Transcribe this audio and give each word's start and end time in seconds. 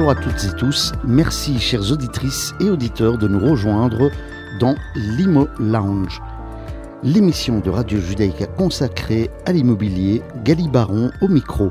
Bonjour 0.00 0.12
à 0.12 0.22
toutes 0.22 0.44
et 0.44 0.56
tous. 0.56 0.92
Merci, 1.04 1.58
chères 1.58 1.92
auditrices 1.92 2.54
et 2.58 2.70
auditeurs, 2.70 3.18
de 3.18 3.28
nous 3.28 3.38
rejoindre 3.38 4.10
dans 4.58 4.74
l'Imo 4.96 5.46
Lounge, 5.58 6.22
l'émission 7.02 7.60
de 7.60 7.68
Radio 7.68 8.00
Judaïka 8.00 8.46
consacrée 8.46 9.28
à 9.44 9.52
l'immobilier. 9.52 10.22
Gali 10.42 10.68
Baron 10.68 11.10
au 11.20 11.28
micro. 11.28 11.70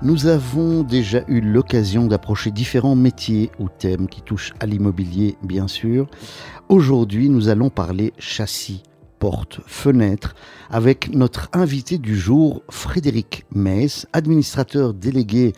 Nous 0.00 0.28
avons 0.28 0.84
déjà 0.84 1.24
eu 1.26 1.40
l'occasion 1.40 2.06
d'approcher 2.06 2.52
différents 2.52 2.94
métiers 2.94 3.50
ou 3.58 3.68
thèmes 3.68 4.06
qui 4.06 4.22
touchent 4.22 4.54
à 4.60 4.66
l'immobilier, 4.66 5.36
bien 5.42 5.66
sûr. 5.66 6.06
Aujourd'hui, 6.68 7.28
nous 7.28 7.48
allons 7.48 7.68
parler 7.68 8.12
châssis, 8.16 8.84
portes, 9.18 9.58
fenêtres, 9.66 10.36
avec 10.70 11.12
notre 11.12 11.48
invité 11.52 11.98
du 11.98 12.16
jour, 12.16 12.62
Frédéric 12.70 13.44
Metz, 13.52 14.06
administrateur 14.12 14.94
délégué 14.94 15.52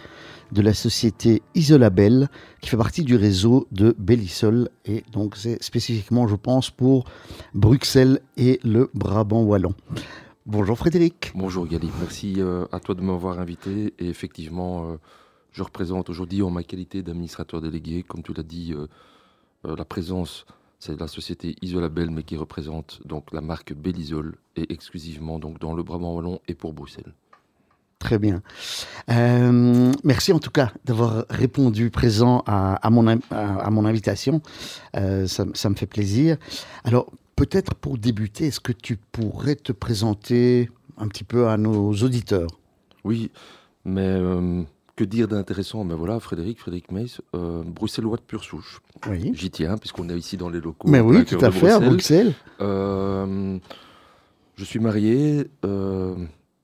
de 0.53 0.63
la 0.63 0.75
société 0.75 1.43
Isolabel, 1.55 2.29
qui 2.61 2.69
fait 2.71 2.77
partie 2.77 3.03
du 3.03 3.17
réseau 3.17 3.67
de 3.73 3.95
Bellisol. 3.99 4.69
Et 4.85 5.05
donc, 5.13 5.37
c'est 5.37 5.63
spécifiquement, 5.63 6.27
je 6.27 6.37
pense, 6.37 6.71
pour 6.71 7.05
Bruxelles 7.55 8.21
et 8.37 8.61
le 8.65 8.91
Brabant 8.95 9.43
Wallon. 9.43 9.75
Bonjour 10.47 10.79
Frédéric. 10.79 11.33
Bonjour 11.35 11.67
Gali, 11.67 11.91
merci 12.01 12.37
euh, 12.39 12.65
à 12.73 12.81
toi 12.81 12.95
de 12.95 13.03
m'avoir 13.03 13.39
invité. 13.39 13.93
Et 13.99 14.09
effectivement, 14.09 14.91
euh, 14.93 14.97
je 15.53 15.63
représente 15.63 16.09
aujourd'hui 16.09 16.41
en 16.41 16.49
ma 16.49 16.63
qualité 16.63 17.03
d'administrateur 17.03 17.61
délégué, 17.61 18.03
comme 18.03 18.23
tu 18.23 18.33
l'as 18.33 18.43
dit, 18.43 18.73
euh, 18.73 18.87
la 19.77 19.85
présence, 19.85 20.47
c'est 20.79 20.99
la 20.99 21.07
société 21.07 21.55
Isolabel, 21.61 22.11
mais 22.11 22.23
qui 22.23 22.37
représente 22.37 23.07
donc 23.07 23.33
la 23.33 23.43
marque 23.43 23.75
Bellisol 23.75 24.37
et 24.57 24.73
exclusivement 24.73 25.39
donc 25.39 25.59
dans 25.59 25.75
le 25.75 25.83
Brabant 25.83 26.15
Wallon 26.15 26.41
et 26.49 26.55
pour 26.55 26.73
Bruxelles. 26.73 27.13
Très 27.99 28.19
bien. 28.19 28.43
Euh, 29.11 29.93
merci 30.05 30.33
en 30.33 30.39
tout 30.39 30.51
cas 30.51 30.71
d'avoir 30.85 31.25
répondu 31.31 31.91
présent 31.91 32.45
à, 32.47 32.91
mon, 32.91 33.19
à, 33.31 33.71
mon, 33.71 33.85
invitation. 33.87 34.41
Euh, 34.97 35.27
ça, 35.27 35.45
me 35.45 35.75
fait 35.75 35.87
plaisir. 35.87 36.37
Alors, 36.85 37.11
peut-être 37.35 37.75
pour 37.75 37.99
débuter, 37.99 38.47
est-ce 38.47 38.61
que 38.61 38.73
tu 38.73 38.97
pourrais 38.97 39.57
te 39.57 39.73
présenter 39.73 40.71
un 40.97 41.09
petit 41.09 41.25
peu 41.25 41.49
à 41.49 41.57
nos 41.57 41.93
auditeurs? 41.93 42.51
Oui, 43.03 43.33
mais 43.85 44.07
euh, 44.07 44.63
que 44.95 45.03
dire 45.03 45.27
d'intéressant? 45.27 45.83
Mais 45.83 45.95
ben 45.95 45.97
voilà, 45.97 46.21
Frédéric, 46.21 46.61
Frédéric 46.61 46.93
Meis, 46.93 47.19
bruxellois 47.33 48.19
de 48.19 48.23
pure 48.23 48.45
souche. 48.45 48.81
Oui. 49.09 49.33
J'y 49.35 49.51
tiens, 49.51 49.77
puisqu'on 49.77 50.09
est 50.09 50.17
ici 50.17 50.37
dans 50.37 50.51
les 50.51 50.61
locaux. 50.61 50.89
Mais 50.89 51.01
oui, 51.01 51.25
tout 51.25 51.45
à 51.45 51.51
fait, 51.51 51.71
à 51.71 51.81
Bruxelles. 51.81 52.33
je 52.61 53.59
suis 54.65 54.79
marié 54.79 55.49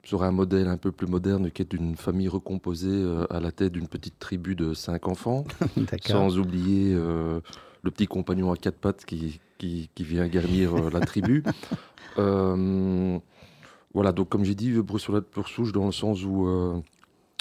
sur 0.05 0.23
un 0.23 0.31
modèle 0.31 0.69
un 0.69 0.77
peu 0.77 0.93
plus 0.93 1.07
moderne 1.07 1.51
qui 1.51 1.63
est 1.63 1.71
d'une 1.71 1.97
famille 1.97 2.29
recomposée 2.29 2.89
euh, 2.91 3.27
à 3.31 3.41
la 3.41 3.51
tête 3.51 3.73
d'une 3.73 3.89
petite 3.89 4.19
tribu 4.19 4.55
de 4.55 4.75
cinq 4.75 5.09
enfants, 5.09 5.45
sans 6.07 6.39
oublier 6.39 6.93
euh, 6.95 7.41
le 7.83 7.91
petit 7.91 8.07
compagnon 8.07 8.53
à 8.53 8.57
quatre 8.57 8.79
pattes 8.79 9.05
qui, 9.05 9.41
qui, 9.59 9.89
vient 9.99 10.29
garnir 10.29 10.75
euh, 10.77 10.91
la 10.91 11.01
tribu. 11.01 11.43
voilà, 13.95 14.13
donc 14.13 14.29
comme 14.29 14.45
j'ai 14.45 14.55
dit, 14.55 14.73
Bruxelles 14.73 15.23
pour 15.23 15.49
souche 15.49 15.73
dans 15.73 15.87
le 15.87 15.93
sens 15.93 16.23
où 16.25 16.47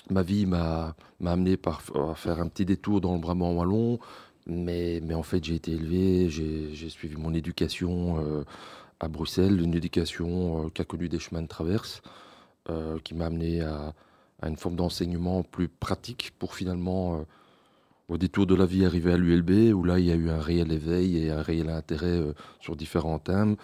ma 0.10 0.22
vie 0.22 0.46
m'a 0.46 0.96
amené 1.26 1.58
par, 1.58 1.82
à 1.96 2.16
faire 2.16 2.40
un 2.40 2.48
petit 2.48 2.66
détour 2.66 3.02
dans 3.02 3.14
le 3.14 3.20
Brabant 3.20 3.54
wallon, 3.54 4.00
mais, 4.46 5.02
mais 5.04 5.16
en 5.16 5.24
fait 5.24 5.44
j'ai 5.44 5.56
été 5.56 5.72
élevé, 5.72 6.30
j'ai 6.30 6.90
suivi 6.90 7.16
mon 7.18 7.34
éducation 7.34 8.46
à 9.00 9.08
Bruxelles, 9.08 9.62
une 9.62 9.74
éducation 9.74 10.70
qui 10.70 10.82
a 10.82 10.86
connu 10.86 11.10
des 11.10 11.20
chemins 11.20 11.42
de 11.42 11.48
traverse. 11.48 12.02
Euh, 12.70 12.98
qui 13.04 13.14
m'a 13.14 13.26
amené 13.26 13.60
à, 13.60 13.94
une 14.42 14.56
forme 14.56 14.78
d'enseignement 14.78 15.44
plus 15.44 15.68
pratique 15.68 16.32
pour 16.40 16.56
finalement, 16.56 17.18
euh, 17.18 17.24
au 18.08 18.18
détour 18.18 18.46
de 18.46 18.56
la 18.56 18.66
vie, 18.66 18.86
arriver 18.86 19.12
à 19.12 19.18
l'ULB, 19.18 19.74
où 19.74 19.84
là, 19.84 20.00
il 20.00 20.06
y 20.06 20.12
a 20.12 20.16
eu 20.16 20.30
un 20.30 20.40
réel 20.40 20.72
éveil 20.72 21.18
et 21.18 21.30
un 21.30 21.42
réel 21.42 21.70
intérêt 21.70 22.08
euh, 22.08 22.34
sur 22.62 22.78
différents 22.78 23.20
thèmes. 23.20 23.58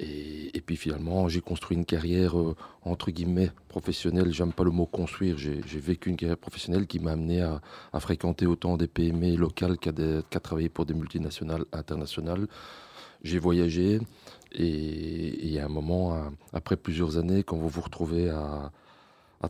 Et, 0.00 0.60
puis 0.66 0.76
finalement, 0.76 1.28
j'ai 1.28 1.40
construit 1.40 1.76
une 1.76 1.84
carrière, 1.84 2.34
entre 2.84 3.12
guillemets, 3.12 3.52
professionnelle. 3.68 4.32
J'aime 4.32 4.52
pas 4.52 4.64
le 4.64 4.72
mot 4.72 4.86
construire. 4.86 5.38
J'ai 5.38 5.60
vécu 5.78 6.10
une 6.10 6.16
carrière 6.16 6.38
professionnelle 6.38 6.88
qui 6.88 6.98
m'a 6.98 7.12
amené 7.12 7.42
à, 7.42 7.60
fréquenter 8.00 8.46
autant 8.46 8.76
des 8.76 8.88
PME 8.88 9.36
locales 9.36 9.78
qu'à 9.78 10.40
travailler 10.40 10.68
pour 10.68 10.86
des 10.86 10.94
multinationales 10.94 11.66
internationales. 11.72 12.48
J'ai 13.22 13.38
voyagé, 13.38 14.00
et, 14.54 15.58
à 15.60 15.64
un 15.64 15.68
moment, 15.68 16.16
après 16.52 16.76
plusieurs 16.76 17.16
années, 17.16 17.42
quand 17.42 17.56
vous 17.56 17.68
vous 17.68 17.80
retrouvez 17.80 18.30
à, 18.30 18.70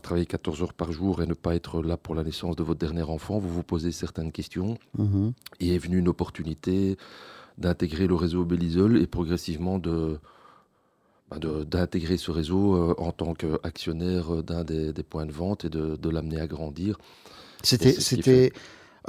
travailler 0.01 0.25
14 0.25 0.63
heures 0.63 0.73
par 0.73 0.91
jour 0.91 1.21
et 1.21 1.27
ne 1.27 1.35
pas 1.35 1.55
être 1.55 1.83
là 1.83 1.97
pour 1.97 2.15
la 2.15 2.23
naissance 2.23 2.55
de 2.55 2.63
votre 2.63 2.79
dernier 2.79 3.03
enfant, 3.03 3.37
vous 3.37 3.49
vous 3.49 3.63
posez 3.63 3.91
certaines 3.91 4.31
questions. 4.31 4.77
Mhm. 4.97 5.33
Et 5.59 5.75
est 5.75 5.77
venue 5.77 5.99
une 5.99 6.07
opportunité 6.07 6.97
d'intégrer 7.57 8.07
le 8.07 8.15
réseau 8.15 8.45
Bellisol 8.45 8.97
et 8.97 9.05
progressivement 9.05 9.77
de, 9.77 10.19
bah, 11.29 11.37
d'intégrer 11.39 12.17
ce 12.17 12.31
réseau 12.31 12.75
euh, 12.75 12.95
en 12.97 13.11
tant 13.11 13.33
qu'actionnaire 13.33 14.43
d'un 14.43 14.63
des, 14.63 14.93
points 15.03 15.25
de 15.25 15.31
vente 15.31 15.65
et 15.65 15.69
de, 15.69 16.09
l'amener 16.09 16.39
à 16.39 16.47
grandir. 16.47 16.97
C'était, 17.61 17.93
c'était 17.93 18.51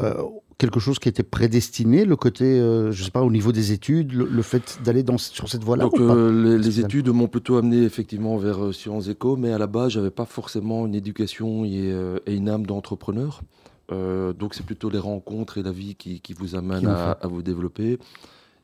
euh, 0.00 0.22
quelque 0.59 0.81
chose 0.81 0.98
qui 0.98 1.09
était 1.09 1.22
prédestiné, 1.22 2.04
le 2.04 2.16
côté, 2.16 2.44
euh, 2.44 2.92
je 2.92 3.04
sais 3.04 3.10
pas, 3.10 3.22
au 3.22 3.31
niveau 3.31 3.53
des 3.53 3.72
études, 3.72 4.12
le, 4.12 4.42
fait 4.42 4.78
d'aller 4.84 5.04
sur 5.16 5.48
cette 5.48 5.65
voie-là 5.65 5.84
Donc 5.84 5.98
euh, 5.98 6.59
les, 6.59 6.81
études 6.81 7.09
m'ont 7.09 7.28
plutôt 7.28 7.56
amené 7.56 7.82
effectivement 7.82 8.37
vers 8.37 8.72
Sciences 8.72 9.09
Éco, 9.09 9.37
mais 9.37 9.53
à 9.53 9.59
la 9.59 9.66
base, 9.66 9.92
j'avais 9.92 10.10
pas 10.10 10.25
forcément 10.25 10.87
une 10.87 10.94
éducation 10.94 11.65
et, 11.65 11.92
une 12.26 12.48
âme 12.48 12.66
d'entrepreneur. 12.66 13.42
donc 13.91 14.54
c'est 14.54 14.66
plutôt 14.66 14.91
les 14.91 14.98
rencontres 14.98 15.59
et 15.59 15.62
la 15.62 15.72
vie 15.72 15.94
qui, 15.94 16.34
vous 16.38 16.54
amènent 16.54 16.86
à, 16.86 17.19
vous 17.25 17.42
développer. 17.42 17.98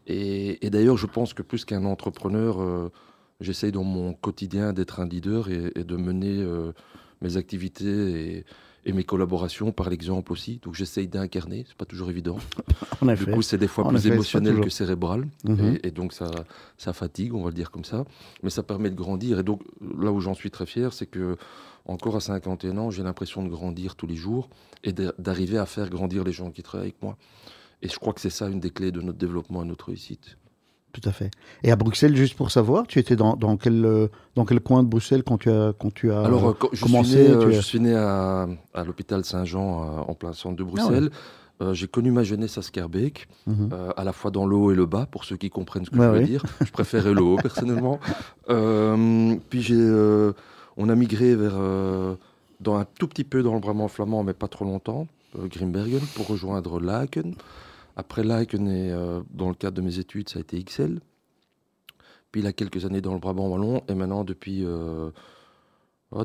Et, 0.06 0.70
d'ailleurs, 0.70 0.96
je 0.96 1.06
pense 1.06 1.34
que 1.34 1.42
plus 1.42 1.64
qu'un 1.64 1.84
entrepreneur, 1.84 2.90
j'essaye 3.40 3.72
dans 3.72 3.84
mon 3.84 4.12
quotidien 4.12 4.72
d'être 4.72 5.00
un 5.00 5.06
leader 5.06 5.48
et, 5.50 5.72
et 5.74 5.84
de 5.84 5.96
mener 5.96 6.44
mes 7.20 7.36
activités 7.36 8.36
et 8.36 8.44
et 8.90 8.92
mes 8.92 9.04
collaborations 9.04 9.72
par 9.72 9.88
l'exemple 9.88 10.32
aussi. 10.32 10.60
Donc 10.62 10.74
j'essaye 10.74 11.08
d'incarner, 11.08 11.64
c'est 11.66 11.76
pas 11.76 11.84
toujours 11.84 12.10
évident. 12.10 12.38
du 13.02 13.26
coup, 13.26 13.42
c'est 13.42 13.58
des 13.58 13.68
fois 13.68 13.88
plus 13.88 14.06
émotionnel 14.06 14.60
que 14.60 14.68
cérébral, 14.68 15.26
mhm. 15.44 15.78
et, 15.82 15.90
donc 15.90 16.12
ça, 16.12 16.30
ça 16.76 16.92
fatigue, 16.92 17.34
on 17.34 17.42
va 17.42 17.48
le 17.48 17.54
dire 17.54 17.70
comme 17.70 17.84
ça. 17.84 18.04
Mais 18.42 18.50
ça 18.50 18.62
permet 18.62 18.90
de 18.90 18.96
grandir. 18.96 19.38
Et 19.38 19.42
donc 19.42 19.62
là 19.98 20.12
où 20.12 20.20
j'en 20.20 20.34
suis 20.34 20.50
très 20.50 20.66
fier, 20.66 20.92
c'est 20.92 21.06
que 21.06 21.36
encore 21.86 22.16
à 22.16 22.20
51 22.20 22.76
ans, 22.76 22.90
j'ai 22.90 23.02
l'impression 23.02 23.42
de 23.42 23.48
grandir 23.48 23.96
tous 23.96 24.06
les 24.06 24.16
jours 24.16 24.50
et 24.84 24.92
d'arriver 24.92 25.58
à 25.58 25.66
faire 25.66 25.88
grandir 25.88 26.24
les 26.24 26.32
gens 26.32 26.50
qui 26.50 26.62
travaillent 26.62 26.88
avec 26.88 27.02
moi. 27.02 27.16
Et 27.82 27.88
je 27.88 27.98
crois 27.98 28.12
que 28.12 28.20
c'est 28.20 28.30
ça 28.30 28.48
une 28.48 28.60
des 28.60 28.70
clés 28.70 28.92
de 28.92 29.00
notre 29.00 29.18
développement 29.18 29.62
et 29.62 29.66
notre 29.66 29.86
réussite. 29.86 30.36
Tout 30.92 31.08
à 31.08 31.12
fait. 31.12 31.30
Et 31.62 31.70
à 31.70 31.76
Bruxelles, 31.76 32.16
juste 32.16 32.34
pour 32.34 32.50
savoir, 32.50 32.86
tu 32.86 32.98
étais 32.98 33.14
dans, 33.14 33.36
dans, 33.36 33.56
quel, 33.56 33.84
euh, 33.84 34.08
dans 34.34 34.44
quel 34.44 34.60
coin 34.60 34.82
de 34.82 34.88
Bruxelles 34.88 35.22
quand 35.22 35.38
tu 35.38 35.50
as, 35.50 35.72
quand 35.78 35.92
tu 35.94 36.10
as 36.12 36.20
Alors, 36.22 36.48
euh, 36.48 36.54
je 36.72 36.82
commencé 36.82 37.10
suis 37.10 37.18
né, 37.18 37.28
euh, 37.28 37.50
Je 37.52 37.60
suis 37.60 37.80
né 37.80 37.94
à, 37.94 38.48
à 38.74 38.84
l'hôpital 38.84 39.24
Saint-Jean, 39.24 40.04
en 40.08 40.14
plein 40.14 40.32
centre 40.32 40.56
de 40.56 40.64
ah 40.64 40.66
Bruxelles. 40.66 41.10
j'ai 41.72 41.86
connu 41.86 42.10
ma 42.10 42.24
jeunesse 42.24 42.58
à 42.58 42.62
Scarbeck, 42.62 43.28
mhm. 43.46 43.70
à 43.96 44.02
la 44.02 44.12
fois 44.12 44.32
dans 44.32 44.46
le 44.46 44.56
haut 44.56 44.72
et 44.72 44.74
le 44.74 44.86
bas, 44.86 45.06
pour 45.08 45.24
ceux 45.24 45.36
qui 45.36 45.48
comprennent 45.48 45.84
ce 45.84 45.90
que 45.90 45.96
je 45.96 46.02
veux 46.02 46.24
dire. 46.24 46.42
Je 46.64 46.72
préférais 46.72 47.14
le 47.14 47.22
haut, 47.22 47.36
personnellement. 47.42 48.00
puis 48.46 49.62
j'ai, 49.62 50.32
on 50.76 50.88
a 50.88 50.94
migré 50.96 51.36
vers, 51.36 51.56
dans 52.58 52.76
un 52.76 52.86
tout 52.98 53.06
petit 53.06 53.24
peu 53.24 53.44
dans 53.44 53.54
le 53.54 53.60
Brabant 53.60 53.86
flamand, 53.86 54.24
mais 54.24 54.34
pas 54.34 54.48
trop 54.48 54.64
longtemps, 54.64 55.06
Grimbergen, 55.38 56.02
pour 56.16 56.26
rejoindre 56.26 56.80
Laken. 56.80 57.36
Après 58.00 58.24
Laken, 58.24 58.66
euh, 58.66 59.20
dans 59.30 59.50
le 59.50 59.54
cadre 59.54 59.76
de 59.76 59.82
mes 59.82 59.98
études, 59.98 60.30
ça 60.30 60.38
a 60.38 60.40
été 60.40 60.62
XL. 60.64 61.00
Puis 62.32 62.40
il 62.40 62.46
a 62.46 62.52
quelques 62.54 62.86
années 62.86 63.02
dans 63.02 63.12
le 63.12 63.18
Brabant 63.18 63.48
Wallon. 63.48 63.82
Et 63.88 63.94
maintenant, 63.94 64.24
depuis, 64.24 64.64
euh, 64.64 65.10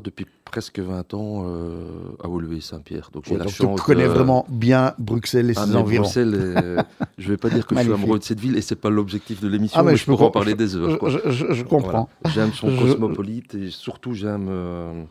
depuis 0.02 0.24
presque 0.46 0.78
20 0.78 1.12
ans, 1.12 1.44
euh, 1.44 2.16
à 2.24 2.28
Woluwe 2.28 2.62
Saint-Pierre. 2.62 3.10
Donc, 3.12 3.26
j'ai 3.26 3.36
la 3.36 3.46
chance, 3.48 3.78
tu 3.78 3.82
connais 3.84 4.06
vraiment 4.06 4.46
bien 4.48 4.94
Bruxelles 4.98 5.50
et 5.50 5.54
ses 5.54 5.74
ah, 5.74 5.80
environs. 5.80 6.04
Bruxelles, 6.04 6.82
je 7.18 7.24
ne 7.24 7.28
vais 7.28 7.36
pas 7.36 7.50
dire 7.50 7.66
que 7.66 7.76
je 7.76 7.82
suis 7.82 7.92
amoureux 7.92 8.20
de 8.20 8.24
cette 8.24 8.40
ville 8.40 8.56
et 8.56 8.62
ce 8.62 8.72
n'est 8.72 8.80
pas 8.80 8.88
l'objectif 8.88 9.42
de 9.42 9.48
l'émission, 9.48 9.78
ah, 9.78 9.82
mais, 9.82 9.96
je, 9.96 10.06
peux 10.06 10.14
en 10.14 10.30
parler 10.30 10.54
des 10.54 10.76
heures. 10.76 10.98
Je, 11.30 11.62
comprends. 11.62 12.08
J'aime 12.32 12.54
son 12.54 12.74
cosmopolite 12.74 13.54
et 13.54 13.68
surtout 13.68 14.14
j'aime 14.14 15.06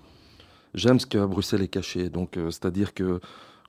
j'aime 0.74 1.00
ce 1.00 1.06
que 1.06 1.24
Bruxelles 1.28 1.62
est 1.62 1.68
caché. 1.68 2.10
Donc, 2.10 2.40
c'est-à-dire 2.50 2.96
que 2.96 3.20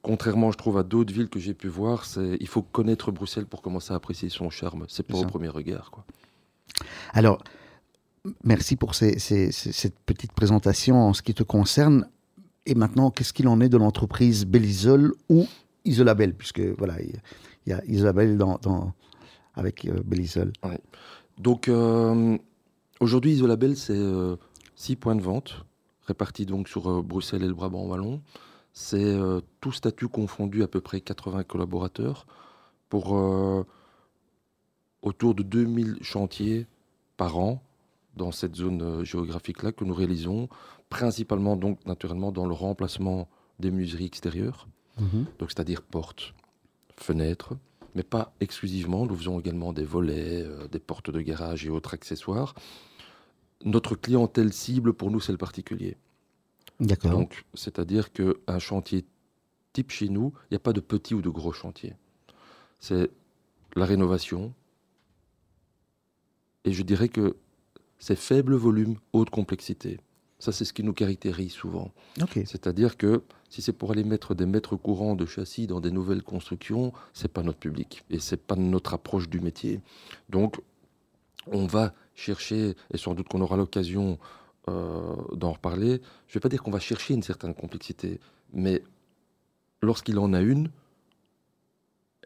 contrairement, 0.06 0.52
je 0.52 0.56
trouve, 0.56 0.78
à 0.78 0.84
d'autres 0.84 1.12
villes 1.12 1.28
que 1.28 1.40
j'ai 1.40 1.52
pu 1.52 1.66
voir, 1.66 2.04
c'est 2.04 2.36
il 2.38 2.46
faut 2.46 2.62
connaître 2.62 3.10
Bruxelles 3.10 3.44
pour 3.44 3.60
commencer 3.60 3.92
à 3.92 3.96
apprécier 3.96 4.28
son 4.28 4.50
charme. 4.50 4.84
C'est 4.88 5.02
pas 5.02 5.18
au 5.18 5.24
premier 5.24 5.48
regard. 5.48 5.90
Quoi. 5.90 6.04
Alors, 7.12 7.42
merci 8.44 8.76
pour 8.76 8.94
cette 8.94 9.98
petite 10.06 10.30
présentation 10.30 11.08
en 11.08 11.12
ce 11.12 11.22
qui 11.22 11.34
te 11.34 11.42
concerne. 11.42 12.08
Et 12.66 12.76
maintenant, 12.76 13.10
qu'est-ce 13.10 13.32
qu'il 13.32 13.48
en 13.48 13.60
est 13.60 13.68
de 13.68 13.76
l'entreprise 13.76 14.46
Bellisol 14.46 15.12
ou 15.28 15.48
Isolabel? 15.84 16.34
Puisque 16.36 16.60
voilà, 16.60 17.02
il 17.02 17.20
y, 17.66 17.72
a 17.72 17.84
Isolabel 17.86 18.38
dans, 18.38 18.92
avec 19.56 19.86
euh, 19.86 20.04
Bellisol. 20.04 20.52
Donc, 21.36 21.66
euh, 21.66 22.38
aujourd'hui, 23.00 23.32
Isolabel, 23.32 23.76
c'est 23.76 23.92
euh, 23.96 24.36
six 24.76 24.94
points 24.94 25.16
de 25.16 25.22
vente 25.22 25.64
répartis 26.06 26.46
donc 26.46 26.68
sur 26.68 27.02
Bruxelles 27.02 27.42
et 27.42 27.48
le 27.48 27.54
Brabant 27.54 27.84
Wallon. 27.86 28.22
C'est 28.78 29.02
euh, 29.02 29.40
tout 29.62 29.73
statut 29.73 30.06
confondu 30.06 30.62
à 30.62 30.69
peu 30.69 30.82
près 30.82 31.00
80 31.00 31.44
collaborateurs 31.44 32.26
pour 32.90 33.17
euh, 33.17 33.64
autour 35.00 35.34
de 35.34 35.43
2000 35.43 35.96
chantiers 36.02 36.67
par 37.17 37.38
an 37.38 37.62
dans 38.17 38.32
cette 38.32 38.55
zone 38.55 38.82
euh, 38.82 39.02
géographique-là 39.02 39.73
que 39.73 39.82
nous 39.84 39.94
réalisons, 39.94 40.50
principalement 40.90 41.56
donc 41.56 41.87
naturellement 41.87 42.32
dans 42.32 42.44
le 42.44 42.52
remplacement 42.52 43.28
des 43.61 43.70
menuiseries 43.70 44.05
extérieures, 44.05 44.69
Mhm. 45.00 45.25
donc 45.38 45.50
c'est-à-dire 45.50 45.81
portes, 45.81 46.34
fenêtres, 46.96 47.55
mais 47.94 48.02
pas 48.02 48.34
exclusivement. 48.40 49.06
Nous 49.06 49.17
faisons 49.17 49.40
également 49.40 49.73
des 49.73 49.84
volets, 49.84 50.43
euh, 50.43 50.69
des 50.69 50.81
portes 50.81 51.11
de 51.11 51.23
garage 51.23 51.64
et 51.64 51.70
autres 51.70 51.94
accessoires. 51.94 52.55
Notre 53.64 53.94
clientèle 53.94 54.52
cible 54.52 54.93
pour 54.93 55.11
nous, 55.11 55.20
c'est 55.20 55.32
le 55.32 55.38
particulier. 55.38 55.96
D'accord. 56.81 57.11
Donc, 57.12 57.44
c'est-à-dire 57.55 58.12
qu'un 58.12 58.58
chantier 58.58 59.05
type 59.73 59.90
chez 59.90 60.08
nous, 60.08 60.32
il 60.44 60.55
n'y 60.55 60.56
a 60.56 60.61
pas 60.61 60.73
de 60.73 60.81
petit 60.81 61.14
ou 61.14 61.23
de 61.23 61.31
gros 61.31 61.52
chantier. 61.52 61.94
C'est 62.81 63.11
la 63.75 63.87
rénovation. 63.87 64.52
Et 66.64 66.73
je 66.73 66.82
dirais 66.82 67.08
que 67.08 67.37
c'est 67.99 68.17
faible 68.17 68.55
volume, 68.55 68.96
haute 69.12 69.31
complexité. 69.31 70.00
Ça, 70.38 70.52
c'est 70.52 70.67
ce 70.67 70.75
qui 70.75 70.82
nous 70.82 70.93
caractérise 70.93 71.52
souvent. 71.52 71.93
C'est-à-dire 72.34 72.99
que 72.99 73.23
si 73.49 73.62
c'est 73.62 73.73
pour 73.73 73.93
aller 73.93 74.05
mettre 74.05 74.34
des 74.34 74.44
mètres 74.44 74.76
courants 74.76 75.14
de 75.14 75.25
châssis 75.25 75.67
dans 75.67 75.81
des 75.81 75.90
nouvelles 75.90 76.23
constructions, 76.23 76.93
c'est 77.14 77.32
pas 77.32 77.43
notre 77.43 77.58
public 77.58 78.05
et 78.11 78.19
c'est 78.19 78.37
pas 78.37 78.56
notre 78.56 78.93
approche 78.93 79.31
du 79.31 79.40
métier. 79.40 79.81
Donc, 80.28 80.61
on 81.46 81.67
va 81.67 81.94
chercher, 82.14 82.75
et 82.93 82.99
sans 82.99 83.14
doute 83.14 83.28
qu'on 83.28 83.40
aura 83.40 83.56
l'occasion 83.56 84.19
d'en 84.68 85.52
reparler. 85.52 86.00
Je 86.26 86.34
vais 86.34 86.40
pas 86.40 86.48
dire 86.48 86.62
qu'on 86.62 86.70
va 86.70 86.80
chercher 86.80 87.14
une 87.14 87.22
certaine 87.22 87.54
complexité, 87.54 88.20
mais 88.52 88.82
lorsqu'il 89.80 90.18
en 90.18 90.32
a 90.32 90.40
une, 90.40 90.70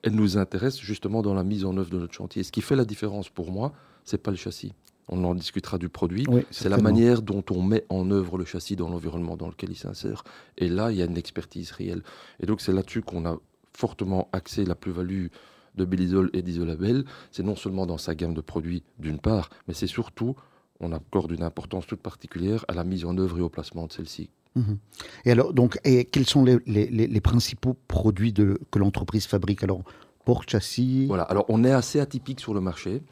elle 0.02 0.14
nous 0.14 0.38
intéresse 0.38 0.78
justement 0.80 1.22
dans 1.22 1.34
la 1.34 1.44
mise 1.44 1.64
en 1.64 1.76
œuvre 1.76 1.90
de 1.90 1.98
notre 1.98 2.14
chantier. 2.14 2.42
Ce 2.42 2.52
qui 2.52 2.62
fait 2.62 2.76
la 2.76 2.84
différence 2.84 3.28
pour 3.28 3.52
moi, 3.52 3.72
c'est 4.04 4.18
pas 4.18 4.30
le 4.30 4.36
châssis. 4.36 4.72
On 5.08 5.24
en 5.24 5.34
discutera 5.34 5.76
du 5.76 5.88
produit. 5.88 6.24
Oui, 6.28 6.46
C'est 6.50 6.68
la 6.68 6.78
manière 6.78 7.20
dont 7.20 7.44
on 7.50 7.62
met 7.62 7.84
en 7.88 8.10
œuvre 8.10 8.38
le 8.38 8.44
châssis 8.44 8.76
dans 8.76 8.88
l'environnement 8.88 9.36
dans 9.36 9.48
lequel 9.48 9.70
il 9.70 9.76
s'insère. 9.76 10.22
Et 10.56 10.68
là, 10.68 10.92
il 10.92 10.98
y 10.98 11.02
a 11.02 11.04
une 11.04 11.18
expertise 11.18 11.72
réelle. 11.72 12.02
Et 12.38 12.46
donc, 12.46 12.60
c'est 12.60 12.72
là-dessus 12.72 13.02
qu'on 13.02 13.26
a 13.26 13.36
fortement 13.74 14.28
axé 14.32 14.64
la 14.64 14.76
plus-value 14.76 15.26
de 15.74 15.84
Bellisol 15.84 16.30
et 16.32 16.42
d'Isolabel. 16.42 17.04
C'est 17.32 17.42
non 17.42 17.56
seulement 17.56 17.86
dans 17.86 17.98
sa 17.98 18.14
gamme 18.14 18.34
de 18.34 18.40
produits, 18.40 18.84
d'une 18.98 19.18
part, 19.18 19.50
mais 19.66 19.74
c'est 19.74 19.88
surtout, 19.88 20.36
on 20.80 20.92
accorde 20.92 21.30
une 21.32 21.42
importance 21.42 21.86
toute 21.86 22.00
particulière 22.00 22.64
à 22.68 22.74
la 22.74 22.84
mise 22.84 23.04
en 23.04 23.16
œuvre 23.18 23.38
et 23.38 23.42
au 23.42 23.48
placement 23.48 23.86
de 23.86 23.92
celle-ci. 23.92 24.30
Mhm. 24.56 24.78
Et 25.24 25.30
alors, 25.30 25.52
donc, 25.52 25.78
et 25.84 26.04
quels 26.04 26.26
sont 26.26 26.44
les, 26.44 26.58
les- 26.66 26.86
les- 26.88 27.06
les 27.06 27.20
principaux 27.20 27.76
produits 27.86 28.32
de, 28.32 28.58
que 28.70 28.78
l'entreprise 28.78 29.26
fabrique? 29.26 29.62
Alors, 29.62 29.82
porte, 30.24 30.50
châssis? 30.50 31.06
Voilà, 31.06 31.22
alors 31.24 31.44
on 31.48 31.62
est 31.64 31.70
assez 31.72 32.00
atypique 32.00 32.40
sur 32.40 32.54
le 32.54 32.60
marché. 32.60 33.02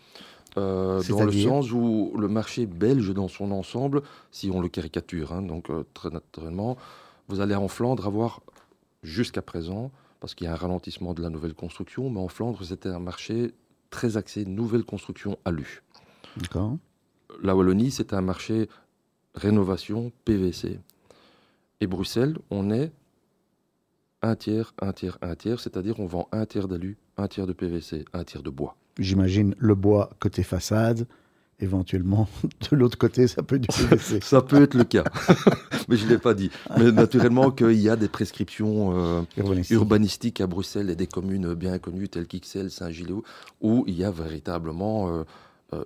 euh, 0.56 1.02
dans 1.10 1.24
le 1.24 1.30
sens 1.30 1.70
où 1.72 2.12
le 2.18 2.26
marché 2.26 2.66
belge 2.66 3.12
dans 3.14 3.28
son 3.28 3.52
ensemble, 3.52 4.02
si 4.32 4.50
on 4.50 4.60
le 4.60 4.68
caricature, 4.68 5.32
hein, 5.32 5.42
donc 5.42 5.70
euh, 5.70 5.84
très 5.94 6.10
naturellement, 6.10 6.76
vous 7.28 7.40
allez 7.40 7.54
en 7.54 7.68
Flandre 7.68 8.06
avoir 8.06 8.40
jusqu'à 9.04 9.42
présent, 9.42 9.92
parce 10.20 10.34
qu'il 10.34 10.46
y 10.46 10.48
a 10.48 10.52
un 10.54 10.56
ralentissement 10.56 11.14
de 11.14 11.22
la 11.22 11.28
nouvelle 11.30 11.54
construction, 11.54 12.10
mais 12.10 12.18
en 12.18 12.26
Flandre 12.28 12.64
c'était 12.64 12.88
un 12.88 12.98
marché 12.98 13.52
très 13.90 14.16
axé 14.16 14.44
nouvelle 14.46 14.82
construction 14.84 15.38
alu. 15.44 15.82
D'accord. 16.36 16.76
La 17.42 17.54
Wallonie 17.54 17.90
c'est 17.90 18.12
un 18.12 18.20
marché 18.20 18.69
rénovation 19.34 20.12
PVC. 20.25 20.78
Et 21.80 21.86
Bruxelles, 21.86 22.36
on 22.50 22.70
est 22.70 22.90
un 24.22 24.34
tiers, 24.34 24.75
un 24.80 24.92
tiers, 24.92 25.19
un 25.22 25.34
tiers, 25.34 25.60
c'est-à-dire 25.60 26.00
on 26.00 26.06
vend 26.06 26.28
un 26.32 26.44
tiers 26.44 26.69
d'alu, 26.69 26.96
un 27.16 27.28
tiers 27.28 27.46
de 27.46 27.52
PVC, 27.52 28.04
un 28.12 28.25
tiers 28.25 28.42
de 28.42 28.50
bois. 28.50 28.76
J'imagine 28.98 29.54
le 29.58 29.75
bois 29.75 30.10
côté 30.19 30.42
façade. 30.42 31.06
Éventuellement, 31.60 32.28
de 32.70 32.76
l'autre 32.76 32.96
côté, 32.96 33.26
ça 33.26 33.42
peut 33.42 33.56
être 33.56 33.62
du 33.62 33.66
PVC. 33.66 34.20
Ça 34.22 34.42
peut 34.42 34.62
être 34.62 34.75
le 34.75 34.84
cas, 34.84 35.02
mais 35.88 35.96
je 35.96 36.04
ne 36.04 36.10
l'ai 36.10 36.19
pas 36.19 36.32
dit. 36.32 36.50
Mais 36.78 36.92
naturellement 36.92 37.50
qu'il 37.50 37.80
y 37.80 37.88
a 37.88 37.96
des 37.96 38.06
prescriptions 38.06 38.92
euh, 38.96 39.22
Urbanistique. 39.36 39.75
urbanistiques 39.75 40.40
à 40.40 40.46
Bruxelles 40.46 40.88
et 40.88 40.94
des 40.94 41.08
communes 41.08 41.54
bien 41.54 41.80
connues 41.80 42.08
telles 42.08 42.28
qu'Ixelles, 42.28 42.70
Saint-Gilles, 42.70 43.12
où 43.60 43.82
il 43.88 43.98
y 43.98 44.04
a 44.04 44.12
véritablement 44.12 45.08
euh, 45.08 45.10
euh, 45.10 45.25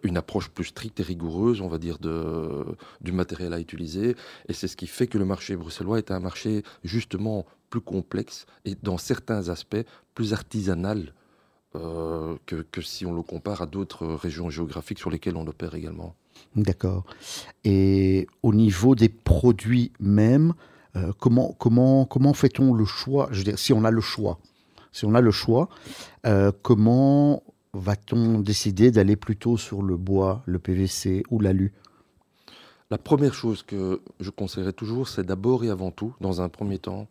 une 0.03 0.17
approche 0.17 0.49
plus 0.49 0.67
stricte 0.67 1.01
et 1.01 1.03
rigoureuse, 1.03 1.61
on 1.61 1.69
va 1.69 1.79
dire, 1.79 1.99
de, 1.99 2.65
du 3.01 3.13
matériel 3.13 3.53
à 3.53 3.59
utiliser. 3.59 4.17
Et 4.49 4.53
c'est 4.53 4.69
ce 4.69 4.77
qui 4.77 4.87
fait 4.87 5.09
que 5.09 5.19
le 5.19 5.25
marché 5.25 5.57
bruxellois 5.57 5.99
est 5.99 6.11
un 6.11 6.21
marché 6.21 6.63
justement 6.85 7.47
plus 7.69 7.81
complexe 7.81 8.47
et 8.65 8.77
dans 8.83 8.99
certains 8.99 9.49
aspects 9.49 9.85
plus 10.15 10.33
artisanal 10.33 11.15
euh, 11.75 12.37
que, 12.45 12.57
que 12.71 12.83
si 12.83 13.07
on 13.07 13.15
le 13.15 13.23
compare 13.23 13.63
à 13.63 13.67
d'autres 13.67 14.07
régions 14.07 14.51
géographiques 14.51 14.99
sur 14.99 15.11
lesquelles 15.11 15.37
on 15.37 15.47
opère 15.47 15.75
également. 15.75 16.15
D'accord. 16.55 17.05
Et 17.65 18.27
au 18.43 18.53
niveau 18.53 18.95
des 18.95 19.09
produits 19.09 19.91
même, 19.99 20.53
euh, 20.97 21.13
comment, 21.19 21.57
comment, 21.59 22.05
comment 22.05 22.35
fait-on 22.35 22.75
le 22.75 22.85
choix? 22.85 23.29
Je 23.33 23.39
veux 23.39 23.45
dire, 23.45 23.59
si 23.59 23.73
on 23.73 23.85
a 23.85 23.91
le 23.91 24.03
choix, 24.03 24.39
si 24.93 25.07
on 25.07 25.15
a 25.15 25.23
le 25.23 25.31
choix, 25.31 25.71
euh, 26.27 26.53
comment 26.63 27.43
va-t-on 27.75 28.41
décider 28.41 28.91
d'aller 28.91 29.17
plutôt 29.17 29.57
sur 29.57 29.83
le 29.83 29.97
bois, 29.97 30.43
le 30.47 30.59
PVC 30.59 31.23
ou 31.31 31.41
l'alu 31.41 31.73
La 32.91 32.99
première 32.99 33.35
chose 33.35 33.63
que 33.63 34.03
je 34.21 34.31
conseillerais 34.31 34.75
toujours, 34.75 35.09
c'est 35.09 35.25
d'abord 35.25 35.65
et 35.65 35.71
avant 35.71 35.91
tout, 35.91 36.15
dans 36.21 36.43
un 36.43 36.49
premier 36.49 36.79
temps, 36.79 37.09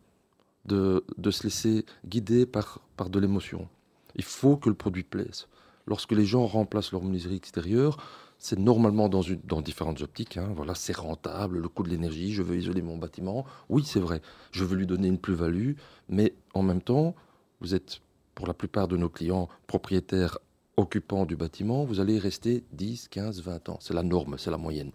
de, 0.64 1.04
de 1.18 1.30
se 1.32 1.42
laisser 1.42 1.84
guider 2.06 2.46
par, 2.46 2.80
par 2.96 3.10
de 3.10 3.18
l'émotion. 3.18 3.68
Il 4.14 4.22
faut 4.22 4.56
que 4.56 4.68
le 4.68 4.76
produit 4.76 5.02
plaise. 5.02 5.48
Lorsque 5.86 6.12
les 6.12 6.24
gens 6.24 6.46
remplacent 6.46 6.92
leur 6.92 7.02
menuiserie 7.02 7.34
extérieure, 7.34 7.96
c'est 8.38 8.58
normalement 8.58 9.08
dans, 9.08 9.22
une, 9.22 9.40
dans 9.44 9.60
différentes 9.62 10.00
optiques. 10.02 10.36
hein. 10.36 10.52
Voilà, 10.54 10.76
c'est 10.76 10.96
rentable, 10.96 11.58
le 11.58 11.68
coût 11.68 11.82
de 11.82 11.88
l'énergie, 11.88 12.32
je 12.32 12.42
veux 12.42 12.56
isoler 12.56 12.82
mon 12.82 12.98
bâtiment. 12.98 13.44
Oui, 13.68 13.82
c'est 13.84 13.98
vrai, 14.00 14.22
je 14.52 14.62
veux 14.64 14.76
lui 14.76 14.86
donner 14.86 15.08
une 15.08 15.18
plus-value, 15.18 15.72
mais 16.08 16.34
en 16.54 16.62
même 16.62 16.80
temps, 16.82 17.16
vous 17.60 17.74
êtes, 17.74 18.00
pour 18.36 18.46
la 18.46 18.54
plupart 18.54 18.86
de 18.86 18.96
nos 18.96 19.08
clients, 19.08 19.48
propriétaires 19.66 20.38
occupants 20.76 21.26
du 21.26 21.36
bâtiment, 21.36 21.84
vous 21.84 22.00
allez 22.00 22.18
rester 22.18 22.64
10, 22.72 23.08
15, 23.08 23.42
20 23.42 23.68
ans. 23.68 23.78
C'est 23.80 23.94
la 23.94 24.02
norme, 24.02 24.36
c'est 24.38 24.50
la 24.50 24.58
moyenne. 24.58 24.90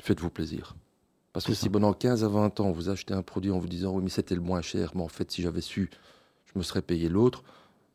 Faites-vous 0.00 0.30
plaisir. 0.30 0.74
Parce 1.32 1.44
que 1.44 1.54
si 1.54 1.68
pendant 1.68 1.92
15 1.92 2.24
à 2.24 2.28
20 2.28 2.60
ans, 2.60 2.70
vous 2.70 2.88
achetez 2.88 3.12
un 3.12 3.22
produit 3.22 3.50
en 3.50 3.58
vous 3.58 3.68
disant 3.68 3.92
oui, 3.92 4.02
mais 4.02 4.10
c'était 4.10 4.34
le 4.34 4.40
moins 4.40 4.62
cher, 4.62 4.92
mais 4.94 5.02
en 5.02 5.08
fait, 5.08 5.30
si 5.30 5.42
j'avais 5.42 5.60
su, 5.60 5.90
je 6.46 6.58
me 6.58 6.62
serais 6.62 6.80
payé 6.80 7.08
l'autre, 7.08 7.44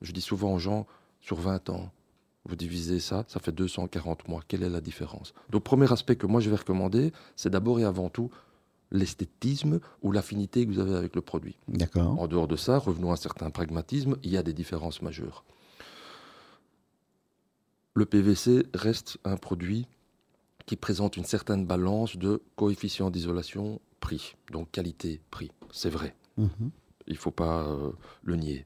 je 0.01 0.12
dis 0.12 0.22
souvent 0.22 0.53
aux 0.53 0.60
gens, 0.60 0.86
sur 1.22 1.38
20 1.38 1.70
ans, 1.70 1.91
vous 2.46 2.55
divisez 2.55 3.00
ça, 3.00 3.24
ça 3.27 3.39
fait 3.39 3.51
240 3.51 4.27
mois. 4.27 4.41
Quelle 4.48 4.63
est 4.63 4.70
la 4.70 4.81
différence? 4.81 5.34
Donc, 5.50 5.63
premier 5.63 5.91
aspect 5.91 6.15
que 6.15 6.27
moi 6.27 6.39
je 6.41 6.50
vais 6.50 6.55
recommander, 6.55 7.12
c'est 7.36 7.50
d'abord 7.50 7.79
et 7.79 7.84
avant 7.84 8.10
tout 8.10 8.29
l'esthétisme 8.91 9.79
ou 10.01 10.12
l'affinité 10.12 10.65
que 10.65 10.72
vous 10.72 10.79
avez 10.79 10.96
avec 10.96 11.15
le 11.15 11.22
produit. 11.22 11.58
D'accord. 11.67 12.20
En 12.20 12.27
dehors 12.27 12.48
de 12.48 12.58
ça, 12.58 12.77
revenons 12.77 13.12
à 13.12 13.13
un 13.13 13.17
certain 13.17 13.50
pragmatisme, 13.50 14.17
il 14.24 14.31
y 14.31 14.38
a 14.38 14.43
des 14.43 14.53
différences 14.53 15.01
majeures. 15.01 15.46
Le 17.93 18.05
PVC 18.05 18.65
reste 18.74 19.17
un 19.25 19.38
produit 19.38 19.88
qui 20.65 20.75
présente 20.75 21.17
une 21.17 21.25
certaine 21.25 21.65
balance 21.65 22.15
de 22.17 22.41
coefficient 22.55 23.10
d'isolation 23.10 23.81
prix, 24.00 24.36
donc 24.51 24.71
qualité-prix. 24.71 25.51
C'est 25.71 25.89
vrai, 25.89 26.15
Mhm. 26.38 26.71
il 27.07 27.13
ne 27.13 27.17
faut 27.17 27.31
pas 27.31 27.63
euh, 27.67 27.91
le 28.24 28.36
nier. 28.36 28.65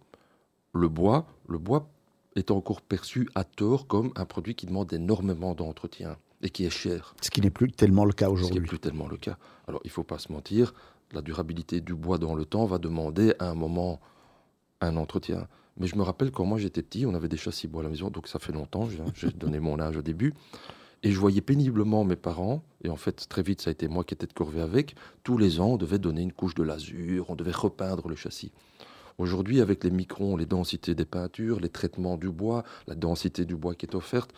Le 0.74 0.88
bois, 0.90 1.26
le 1.48 1.58
bois 1.58 1.90
est 2.36 2.52
encore 2.52 2.82
perçu 2.82 3.28
à 3.34 3.44
tort 3.44 3.88
comme 3.88 4.12
un 4.16 4.26
produit 4.26 4.56
qui 4.56 4.66
demande 4.66 4.92
énormément 4.94 5.56
d'entretien 5.56 6.18
et 6.42 6.50
qui 6.50 6.66
est 6.66 6.70
cher. 6.70 7.16
Ce 7.22 7.32
qui 7.32 7.42
n'est 7.42 7.50
plus 7.50 7.72
tellement 7.72 8.06
le 8.06 8.12
cas 8.14 8.26
Ce 8.28 8.30
qui 8.32 8.36
n'est 8.36 8.46
aujourd'hui. 8.52 8.68
plus 8.68 8.80
tellement 8.80 9.08
le 9.08 9.18
cas. 9.18 9.38
Alors, 9.68 9.82
il 9.86 9.88
ne 9.88 9.94
faut 9.94 10.04
pas 10.04 10.20
se 10.20 10.32
mentir, 10.32 10.74
la 11.14 11.22
durabilité 11.22 11.80
du 11.82 11.96
bois 11.96 12.18
dans 12.18 12.36
le 12.36 12.46
temps 12.46 12.66
va 12.66 12.78
demander 12.78 13.34
à 13.40 13.50
un 13.50 13.56
moment 13.56 14.00
un 14.82 14.98
entretien. 14.98 15.48
Mais 15.78 15.88
je 15.88 15.96
me 15.96 16.04
rappelle 16.04 16.32
quand 16.32 16.46
moi 16.46 16.58
j'étais 16.58 16.82
petit, 16.82 17.06
on 17.06 17.14
avait 17.14 17.28
des 17.28 17.38
châssis 17.38 17.68
bois 17.68 17.82
à 17.82 17.84
la 17.84 17.90
maison, 17.90 18.10
donc 18.10 18.28
ça 18.28 18.40
fait 18.40 18.54
longtemps, 18.54 18.88
j'ai 19.14 19.30
donné 19.32 19.60
mon 19.60 19.80
âge 19.80 19.98
au 19.98 20.02
début. 20.02 20.34
Et 21.04 21.12
je 21.12 21.20
voyais 21.20 21.42
péniblement 21.42 22.04
mes 22.04 22.16
parents, 22.16 22.64
et 22.84 22.90
en 22.90 22.96
fait 22.96 23.28
très 23.28 23.44
vite 23.44 23.62
ça 23.62 23.70
a 23.70 23.72
été 23.72 23.88
moi 23.88 24.04
qui 24.04 24.14
étais 24.14 24.26
de 24.26 24.34
corvée 24.34 24.62
avec, 24.62 24.96
tous 25.24 25.38
les 25.38 25.60
ans 25.60 25.72
on 25.74 25.78
devait 25.78 26.00
donner 26.00 26.22
une 26.22 26.32
couche 26.32 26.56
de 26.56 26.64
lasure, 26.64 27.30
on 27.30 27.36
devait 27.36 27.52
repeindre 27.52 28.08
le 28.08 28.16
châssis. 28.16 28.52
Aujourd'hui 29.18 29.62
avec 29.62 29.84
les 29.84 29.92
microns, 29.92 30.36
les 30.36 30.46
densités 30.46 30.96
des 30.96 31.06
peintures, 31.06 31.60
les 31.60 31.70
traitements 31.70 32.18
du 32.18 32.30
bois, 32.30 32.64
la 32.88 32.96
densité 32.96 33.46
du 33.46 33.56
bois 33.56 33.76
qui 33.76 33.86
est 33.86 33.96
offerte, 33.96 34.32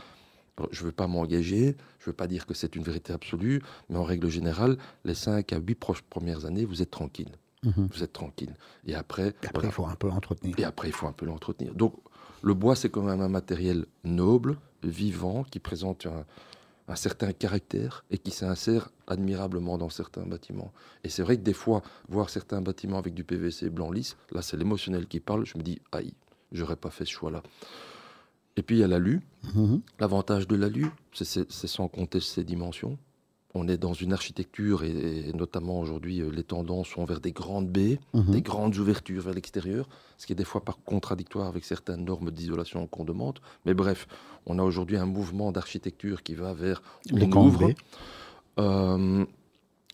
je 0.72 0.82
ne 0.82 0.86
veux 0.88 0.92
pas 0.92 1.08
m'engager, 1.08 1.76
je 2.00 2.04
ne 2.04 2.08
veux 2.08 2.14
pas 2.14 2.28
dire 2.28 2.46
que 2.46 2.54
c'est 2.54 2.76
une 2.76 2.84
vérité 2.84 3.14
absolue, 3.14 3.62
mais 3.90 3.98
en 3.98 4.04
règle 4.04 4.28
générale, 4.28 4.78
les 5.06 5.14
5 5.14 5.54
à 5.54 5.60
8 5.60 5.76
proches 5.76 6.02
premières 6.02 6.46
années, 6.46 6.66
vous 6.66 6.82
êtes 6.82 6.92
tranquille. 6.92 7.32
Mhm. 7.64 7.90
Vous 7.92 8.04
êtes 8.04 8.14
tranquille. 8.14 8.54
Et 8.86 8.96
après, 8.96 9.34
Et 9.44 9.48
après, 9.48 9.68
il 9.68 9.72
faut 9.74 9.86
un 9.86 9.96
peu 9.96 10.10
entretenir. 10.10 10.58
Et 10.60 10.64
après, 10.64 10.90
il 10.90 10.94
faut 10.94 11.08
un 11.08 11.12
peu 11.14 11.26
l'entretenir. 11.26 11.74
Donc, 11.74 11.96
le 12.44 12.54
bois, 12.54 12.76
c'est 12.76 12.90
quand 12.90 13.02
même 13.04 13.22
un 13.22 13.30
matériel 13.30 13.86
noble, 14.04 14.58
vivant, 14.84 15.44
qui 15.44 15.60
présente 15.60 16.06
un, 16.06 16.26
un 16.88 16.96
certain 16.96 17.32
caractère 17.34 18.06
et 18.12 18.18
qui 18.18 18.32
s'insère 18.32 18.90
admirablement 19.08 19.78
dans 19.78 19.90
certains 19.90 20.26
bâtiments. 20.26 20.72
Et 21.04 21.10
c'est 21.10 21.24
vrai 21.24 21.38
que 21.38 21.42
des 21.44 21.54
fois, 21.54 21.82
voir 22.08 22.30
certains 22.30 22.62
bâtiments 22.62 23.00
avec 23.00 23.14
du 23.14 23.24
PVC 23.24 23.70
blanc 23.70 23.92
lisse, 23.92 24.16
là 24.32 24.42
c'est 24.42 24.58
l'émotionnel 24.58 25.08
qui 25.08 25.20
parle, 25.20 25.46
je 25.46 25.58
me 25.58 25.64
dis, 25.64 25.82
aïe, 25.92 26.14
j'aurais 26.52 26.76
pas 26.76 26.90
fait 26.90 27.06
ce 27.06 27.12
choix-là. 27.12 27.44
Et 28.56 28.62
puis 28.64 28.78
il 28.78 28.80
y 28.80 28.84
a 28.84 28.88
l'alu. 28.88 29.22
Mhm. 29.54 29.82
L'avantage 30.00 30.48
de 30.48 30.56
l'alu, 30.56 30.90
c'est 31.14 31.50
sans 31.52 31.88
compter 31.88 32.20
ses 32.20 32.44
dimensions. 32.44 32.98
On 33.60 33.68
est 33.68 33.78
dans 33.78 33.94
une 33.94 34.14
architecture, 34.14 34.84
et, 34.84 35.32
notamment 35.34 35.80
aujourd'hui, 35.80 36.22
euh, 36.22 36.30
les 36.30 36.44
tendances 36.44 36.90
sont 36.90 37.06
vers 37.06 37.20
des 37.20 37.32
grandes 37.32 37.70
baies, 37.70 38.00
Mhm. 38.14 38.32
des 38.32 38.42
grandes 38.42 38.76
ouvertures 38.78 39.24
vers 39.24 39.34
l'extérieur, 39.34 39.90
ce 40.18 40.26
qui 40.28 40.34
est 40.34 40.36
des 40.36 40.44
fois 40.52 40.64
par 40.64 40.78
contradictoire 40.84 41.48
avec 41.48 41.64
certaines 41.66 42.06
normes 42.06 42.30
d'isolation 42.32 42.86
qu'on 42.88 43.04
demande. 43.04 43.40
Mais 43.66 43.74
bref, 43.74 44.08
on 44.46 44.60
a 44.60 44.64
aujourd'hui 44.64 44.98
un 44.98 45.08
mouvement 45.08 45.52
d'architecture 45.52 46.22
qui 46.24 46.36
va 46.36 46.54
vers 46.54 46.82
Les 47.10 47.26
grandes 47.28 47.48
ouvre. 47.48 47.68
baies. 47.68 47.76
Euh, 48.60 49.26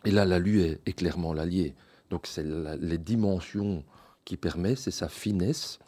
et 0.05 0.12
là, 0.12 0.25
l'alu 0.25 0.62
est, 0.62 0.79
est 0.86 0.93
clairement 0.93 1.34
l'allié. 1.34 1.74
Donc, 2.10 2.27
c'est 2.27 2.43
la- 2.43 2.75
les 2.75 2.98
dimensions 2.98 3.84
qui 4.25 4.36
permet, 4.38 4.75
c'est 4.75 4.91
sa 4.91 5.08
finesse, 5.10 5.79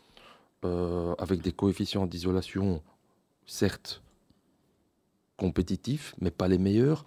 euh, 0.64 1.14
avec 1.20 1.42
des 1.42 1.52
coefficients 1.52 2.06
d'isolation, 2.08 2.82
certes, 3.46 4.02
compétitifs, 5.38 6.16
mais 6.22 6.32
pas 6.32 6.48
les 6.48 6.58
meilleurs. 6.58 7.06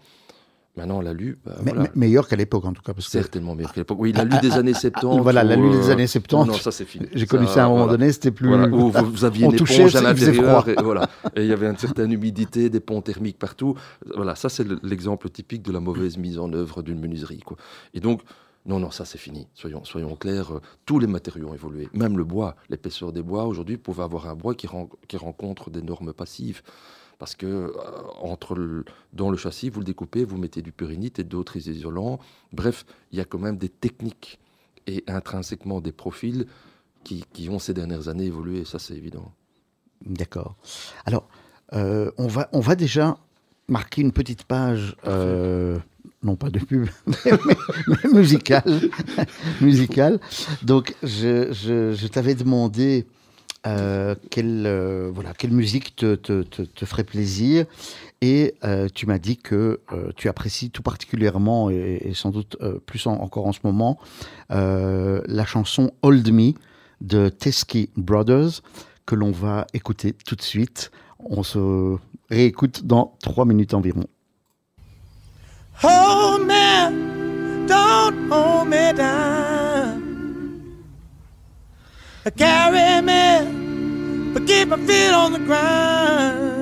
Maintenant, 0.78 1.00
l'alu, 1.00 1.38
bah, 1.44 1.56
Mais- 1.62 1.72
voilà, 1.72 1.90
mais- 1.94 2.00
meilleur 2.06 2.28
qu'à 2.28 2.36
l'époque, 2.36 2.64
en 2.64 2.72
tout 2.72 2.82
cas. 2.82 2.94
Parce 2.94 3.06
que 3.06 3.10
certainement 3.12 3.54
meilleur 3.56 3.72
qu'à 3.72 3.80
l'époque. 3.80 3.98
Oui, 4.00 4.12
l'alu 4.12 4.30
des 4.40 4.52
années 4.52 4.74
70. 4.74 5.20
voilà, 5.22 5.44
où, 5.44 5.48
l'alu 5.48 5.70
des 5.70 5.88
euh, 5.88 5.92
années 5.92 6.06
70. 6.06 6.46
Non, 6.52 6.54
ça 6.56 6.70
c'est 6.70 6.84
fini. 6.84 7.06
j'ai 7.12 7.26
connu 7.26 7.46
ça 7.48 7.62
à 7.62 7.66
un 7.66 7.68
moment 7.68 7.84
voilà. 7.84 7.98
donné, 7.98 8.12
c'était 8.12 8.30
plus. 8.30 8.46
Voilà, 8.48 8.68
où 8.68 8.90
vous, 8.92 9.10
vous 9.10 9.24
aviez 9.24 9.46
On 9.46 9.50
une 9.50 9.56
touchait, 9.56 9.78
éponge 9.80 9.96
à 9.96 10.00
l'intérieur, 10.02 10.68
et, 10.68 10.74
voilà. 10.82 11.08
et 11.34 11.42
il 11.42 11.48
y 11.48 11.52
avait 11.52 11.66
une 11.66 11.76
certaine 11.78 12.12
humidité, 12.12 12.70
des 12.70 12.80
ponts 12.80 13.02
thermiques 13.02 13.38
partout. 13.38 13.74
Voilà, 14.14 14.34
ça 14.36 14.48
c'est 14.48 14.64
le- 14.64 14.78
l'exemple 14.84 15.28
typique 15.30 15.62
de 15.62 15.72
la 15.72 15.80
mauvaise 15.80 16.16
mise 16.16 16.38
en 16.38 16.52
œuvre 16.52 16.82
d'une 16.82 17.00
menuiserie. 17.00 17.40
Quoi. 17.40 17.56
Et 17.92 18.00
donc, 18.00 18.20
non, 18.66 18.78
non, 18.78 18.90
ça 18.90 19.04
c'est 19.04 19.18
fini. 19.18 19.48
Soyons, 19.54 19.82
soyons 19.84 20.14
clairs, 20.14 20.52
euh, 20.56 20.60
tous 20.86 20.98
les 21.00 21.06
matériaux 21.06 21.48
ont 21.48 21.54
évolué. 21.54 21.88
Même 21.94 22.16
le 22.18 22.24
bois, 22.24 22.54
l'épaisseur 22.70 23.12
des 23.12 23.22
bois, 23.22 23.46
aujourd'hui, 23.46 23.74
vous 23.76 23.80
pouvez 23.82 24.02
avoir 24.04 24.28
un 24.28 24.34
bois 24.34 24.54
qui, 24.54 24.66
ren- 24.66 24.88
qui 25.08 25.16
rencontre 25.16 25.70
des 25.70 25.82
normes 25.82 26.12
passives. 26.12 26.62
Parce 27.18 27.34
que 27.34 27.46
euh, 27.46 27.72
entre 28.20 28.54
le- 28.54 28.84
dans 29.12 29.30
le 29.30 29.36
châssis, 29.36 29.70
vous 29.70 29.80
le 29.80 29.84
découpez, 29.84 30.24
vous 30.24 30.36
mettez 30.38 30.62
du 30.62 30.70
purinite 30.72 31.18
et 31.18 31.24
d'autres 31.24 31.56
isolants. 31.68 32.20
Bref, 32.52 32.84
il 33.12 33.18
y 33.18 33.20
a 33.20 33.24
quand 33.24 33.38
même 33.40 33.56
des 33.58 33.68
techniques 33.68 34.38
et 34.86 35.02
intrinsèquement 35.08 35.80
des 35.80 35.92
profils 35.92 36.46
qui, 37.04 37.24
qui 37.32 37.48
ont 37.48 37.58
ces 37.58 37.74
dernières 37.74 38.08
années 38.08 38.26
évolué, 38.26 38.64
ça 38.64 38.78
c'est 38.78 38.94
évident. 38.94 39.32
D'accord. 40.06 40.54
Alors, 41.06 41.28
euh, 41.74 42.10
on, 42.18 42.28
va, 42.28 42.48
on 42.52 42.60
va 42.60 42.76
déjà 42.76 43.18
marquer 43.66 44.00
une 44.02 44.12
petite 44.12 44.44
page, 44.44 44.96
euh, 45.06 45.78
non 46.22 46.36
pas 46.36 46.50
de 46.50 46.60
pub, 46.60 46.86
mais, 47.06 47.32
mais- 48.04 48.10
musicale. 48.12 48.80
musicale. 49.60 50.20
Donc, 50.62 50.94
je, 51.02 51.52
je- 51.52 51.92
je 51.92 52.06
t'avais 52.06 52.34
demandé 52.36 53.06
euh, 53.66 54.14
quelle, 54.30 54.64
euh, 54.66 55.10
voilà, 55.12 55.32
quelle 55.34 55.50
musique 55.52 55.96
te, 55.96 56.14
te- 56.14 56.42
te- 56.42 56.84
ferait 56.86 57.04
plaisir. 57.04 57.66
Et 58.20 58.54
euh, 58.64 58.88
tu 58.92 59.06
m'as 59.06 59.18
dit 59.18 59.36
que 59.36 59.80
tu 60.16 60.28
apprécies 60.28 60.70
tout 60.70 60.82
particulièrement, 60.82 61.70
et, 61.70 62.12
sans 62.14 62.30
doute 62.30 62.56
plus 62.86 63.06
en- 63.06 63.14
encore 63.20 63.46
en 63.46 63.52
ce 63.52 63.60
moment, 63.64 63.98
la 64.50 65.44
chanson 65.44 65.90
Hold 66.02 66.32
Me 66.32 66.52
de 67.00 67.28
Teskey 67.28 67.90
Brothers, 67.96 68.60
que 69.06 69.14
l'on 69.14 69.30
va 69.30 69.66
écouter 69.72 70.12
tout 70.26 70.34
de 70.34 70.42
suite. 70.42 70.90
On 71.20 71.42
se 71.42 71.96
réécoute 72.30 72.84
dans 72.84 73.16
trois 73.22 73.44
minutes 73.44 73.74
environ. 73.74 74.04
Don't 77.68 78.32
hold 78.32 78.68
me 78.68 78.92
down. 78.94 79.47
Carry 82.36 83.00
me, 83.00 84.32
but 84.34 84.46
keep 84.46 84.68
my 84.68 84.76
feet 84.76 85.12
on 85.12 85.32
the 85.32 85.38
ground. 85.38 86.58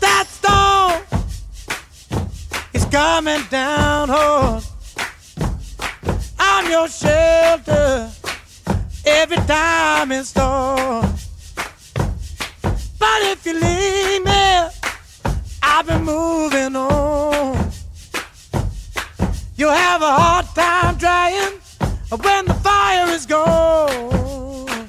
That 0.00 0.26
storm 0.26 1.02
is 2.74 2.84
coming 2.86 3.40
down 3.50 4.10
oh. 4.10 4.14
hard. 4.14 4.64
I'm 6.38 6.70
your 6.70 6.88
shelter 6.88 8.10
every 9.06 9.36
time 9.46 10.12
it 10.12 10.24
storms. 10.24 11.28
But 12.98 13.22
if 13.32 13.46
you 13.46 13.54
leave 13.54 14.24
me, 14.24 14.68
I've 15.62 15.86
been 15.86 16.04
moving 16.04 16.76
on. 16.76 17.31
You'll 19.54 19.70
have 19.70 20.00
a 20.00 20.10
hard 20.10 20.46
time 20.54 20.96
drying 20.96 21.60
when 22.10 22.46
the 22.46 22.54
fire 22.54 23.06
is 23.08 23.26
gone. 23.26 24.88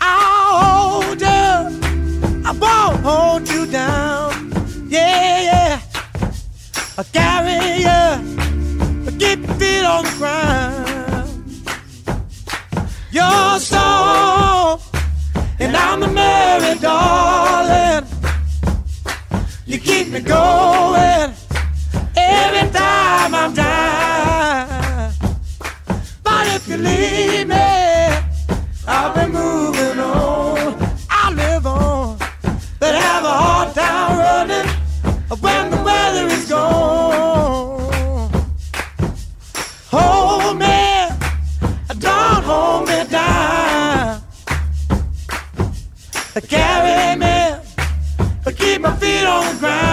I'll 0.00 1.02
hold 1.02 1.20
you, 1.20 1.26
I 2.44 2.52
won't 2.60 3.00
hold 3.04 3.48
you 3.48 3.66
down. 3.66 4.52
Yeah, 4.88 5.42
yeah. 5.50 5.80
I'll 6.98 7.04
carry 7.12 7.82
you, 7.86 9.12
keep 9.18 9.38
your 9.46 9.54
feet 9.54 9.84
on 9.84 10.04
the 10.04 10.14
ground. 10.18 11.28
You're 13.12 13.60
strong, 13.60 14.80
and 15.60 15.76
I'm 15.76 16.00
the 16.00 16.08
merry 16.08 16.78
darling. 16.80 18.04
You 19.64 19.78
keep 19.78 20.08
me 20.08 20.20
going 20.20 21.37
time 23.54 25.08
I'm 25.08 25.12
down. 25.14 25.14
But 26.22 26.46
if 26.48 26.68
you 26.68 26.76
leave 26.76 27.48
me, 27.48 27.56
I'll 28.86 29.14
be 29.14 29.32
moving 29.32 29.98
on. 30.00 30.96
I 31.10 31.32
live 31.32 31.66
on, 31.66 32.18
but 32.78 32.94
have 32.94 33.24
a 33.24 33.30
hard 33.30 33.74
time 33.74 34.18
running 34.18 34.68
when 35.40 35.70
the 35.70 35.82
weather 35.82 36.26
is 36.26 36.48
gone. 36.48 38.30
Hold 39.90 40.58
me, 40.58 41.08
don't 41.98 42.44
hold 42.44 42.88
me 42.88 43.04
down. 43.08 44.22
Carry 46.48 47.16
me, 47.16 47.56
keep 48.56 48.80
my 48.80 48.94
feet 48.96 49.24
on 49.24 49.54
the 49.54 49.60
ground. 49.60 49.87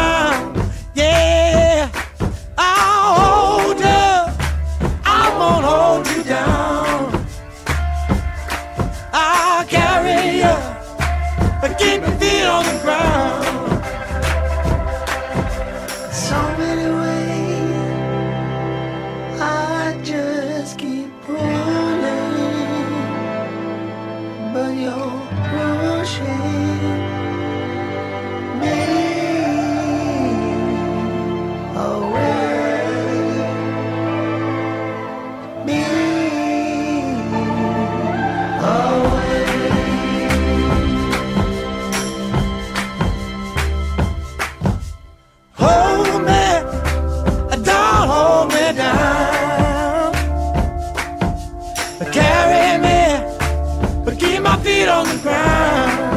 Keep 54.19 54.41
my 54.41 54.57
feet 54.63 54.87
on 54.87 55.07
the 55.07 55.17
ground. 55.21 56.15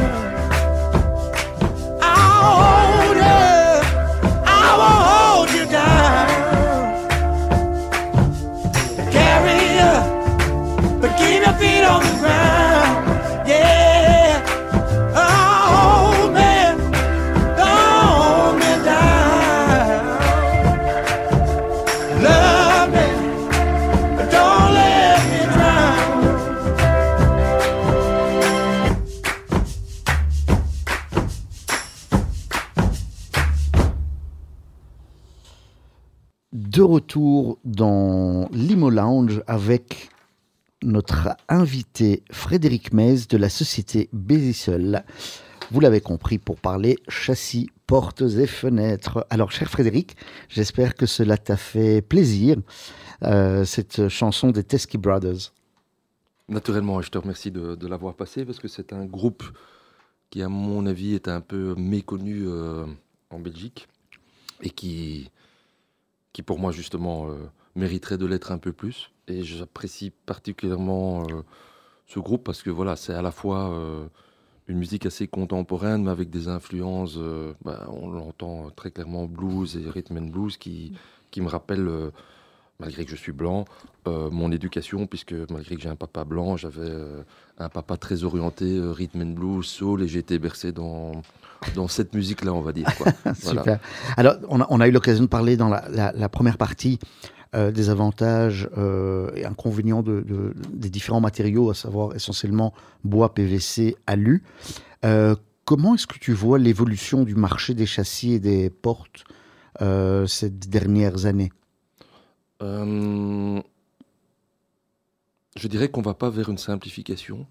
I'll 2.01 2.78
dans 37.65 38.49
l'Imo 38.51 38.89
Lounge 38.89 39.41
avec 39.47 40.09
notre 40.81 41.35
invité 41.49 42.23
Frédéric 42.31 42.93
Mez 42.93 43.25
de 43.29 43.37
la 43.37 43.49
société 43.49 44.09
Bézissel. 44.13 45.03
Vous 45.71 45.79
l'avez 45.79 46.01
compris 46.01 46.37
pour 46.39 46.57
parler 46.57 46.97
châssis, 47.07 47.69
portes 47.85 48.21
et 48.21 48.47
fenêtres. 48.47 49.25
Alors, 49.29 49.51
cher 49.51 49.69
Frédéric, 49.69 50.15
j'espère 50.47 50.95
que 50.95 51.05
cela 51.05 51.37
t'a 51.37 51.57
fait 51.57 52.01
plaisir, 52.01 52.57
euh, 53.23 53.65
cette 53.65 54.07
chanson 54.07 54.51
des 54.51 54.63
Teskey 54.63 54.97
Brothers. 54.97 55.53
Naturellement, 56.47 57.01
je 57.01 57.09
te 57.09 57.17
remercie 57.17 57.51
de, 57.51 57.87
l'avoir 57.87 58.15
passé 58.15 58.45
parce 58.45 58.59
que 58.59 58.67
c'est 58.67 58.93
un 58.93 59.05
groupe 59.05 59.43
qui, 60.31 60.41
à 60.41 60.49
mon 60.49 60.85
avis, 60.87 61.13
est 61.13 61.27
un 61.27 61.41
peu 61.41 61.75
méconnu 61.75 62.43
euh, 62.47 62.85
en 63.29 63.39
Belgique 63.39 63.87
et 64.61 64.71
qui, 64.71 65.29
qui 66.33 66.43
pour 66.43 66.59
moi, 66.59 66.71
justement, 66.71 67.29
euh, 67.29 67.49
mériterait 67.75 68.17
de 68.17 68.25
l'être 68.25 68.51
un 68.51 68.57
peu 68.57 68.73
plus. 68.73 69.11
Et 69.27 69.43
j'apprécie 69.43 70.11
particulièrement 70.25 71.23
euh, 71.23 71.43
ce 72.07 72.19
groupe 72.19 72.43
parce 72.43 72.63
que 72.63 72.69
voilà, 72.69 72.95
c'est 72.95 73.13
à 73.13 73.21
la 73.21 73.31
fois 73.31 73.71
euh, 73.71 74.07
une 74.67 74.77
musique 74.77 75.05
assez 75.05 75.27
contemporaine, 75.27 76.03
mais 76.03 76.11
avec 76.11 76.29
des 76.29 76.47
influences, 76.47 77.17
bah, 77.63 77.87
on 77.89 78.09
l'entend 78.09 78.69
très 78.71 78.91
clairement, 78.91 79.25
blues 79.25 79.77
et 79.77 79.89
rhythm 79.89 80.17
and 80.17 80.29
blues, 80.29 80.57
qui, 80.57 80.93
qui 81.31 81.41
me 81.41 81.47
rappellent 81.47 82.11
malgré 82.79 83.05
que 83.05 83.11
je 83.11 83.15
suis 83.15 83.31
blanc, 83.31 83.65
mon 84.05 84.51
éducation, 84.51 85.05
puisque 85.05 85.35
malgré 85.51 85.75
que 85.75 85.81
j'ai 85.81 85.89
un 85.89 85.95
papa 85.95 86.23
blanc, 86.23 86.57
j'avais 86.57 86.89
un 87.59 87.69
papa 87.69 87.97
très 87.97 88.23
orienté 88.23 88.79
rhythm 88.81 89.21
and 89.21 89.33
blues, 89.33 89.65
soul, 89.65 90.01
et 90.01 90.07
j'ai 90.07 90.19
été 90.19 90.39
bercé 90.39 90.71
dans, 90.71 91.11
dans 91.75 91.87
cette 91.87 92.13
musique-là, 92.13 92.53
on 92.53 92.61
va 92.61 92.71
dire. 92.71 92.87
Super. 93.35 93.79
Alors, 94.17 94.35
on 94.49 94.79
a, 94.79 94.87
eu 94.87 94.91
l'occasion 94.91 95.23
de 95.23 95.29
parler 95.29 95.57
dans 95.57 95.69
la, 95.69 96.29
première 96.29 96.57
partie 96.57 96.99
euh, 97.55 97.71
des 97.71 97.89
avantages 97.89 98.69
euh, 98.77 99.31
et 99.35 99.45
inconvénients 99.45 100.03
de, 100.03 100.53
des 100.71 100.89
différents 100.89 101.21
matériaux, 101.21 101.69
à 101.69 101.73
savoir 101.73 102.15
essentiellement 102.15 102.73
bois, 103.03 103.33
PVC, 103.33 103.95
alu. 104.07 104.43
Euh, 105.05 105.35
comment 105.65 105.95
est-ce 105.95 106.07
que 106.07 106.19
tu 106.19 106.33
vois 106.33 106.59
l'évolution 106.59 107.23
du 107.23 107.35
marché 107.35 107.73
des 107.73 107.85
châssis 107.85 108.33
et 108.33 108.39
des 108.39 108.69
portes 108.69 109.23
ces 110.27 110.49
dernières 110.49 111.25
années? 111.25 111.51
Je 112.61 113.63
dirais 115.67 115.89
qu'on 115.89 116.01
ne 116.01 116.05
va 116.05 116.13
pas 116.13 116.29
vers 116.29 116.49
une 116.49 116.57
simplification. 116.57 117.47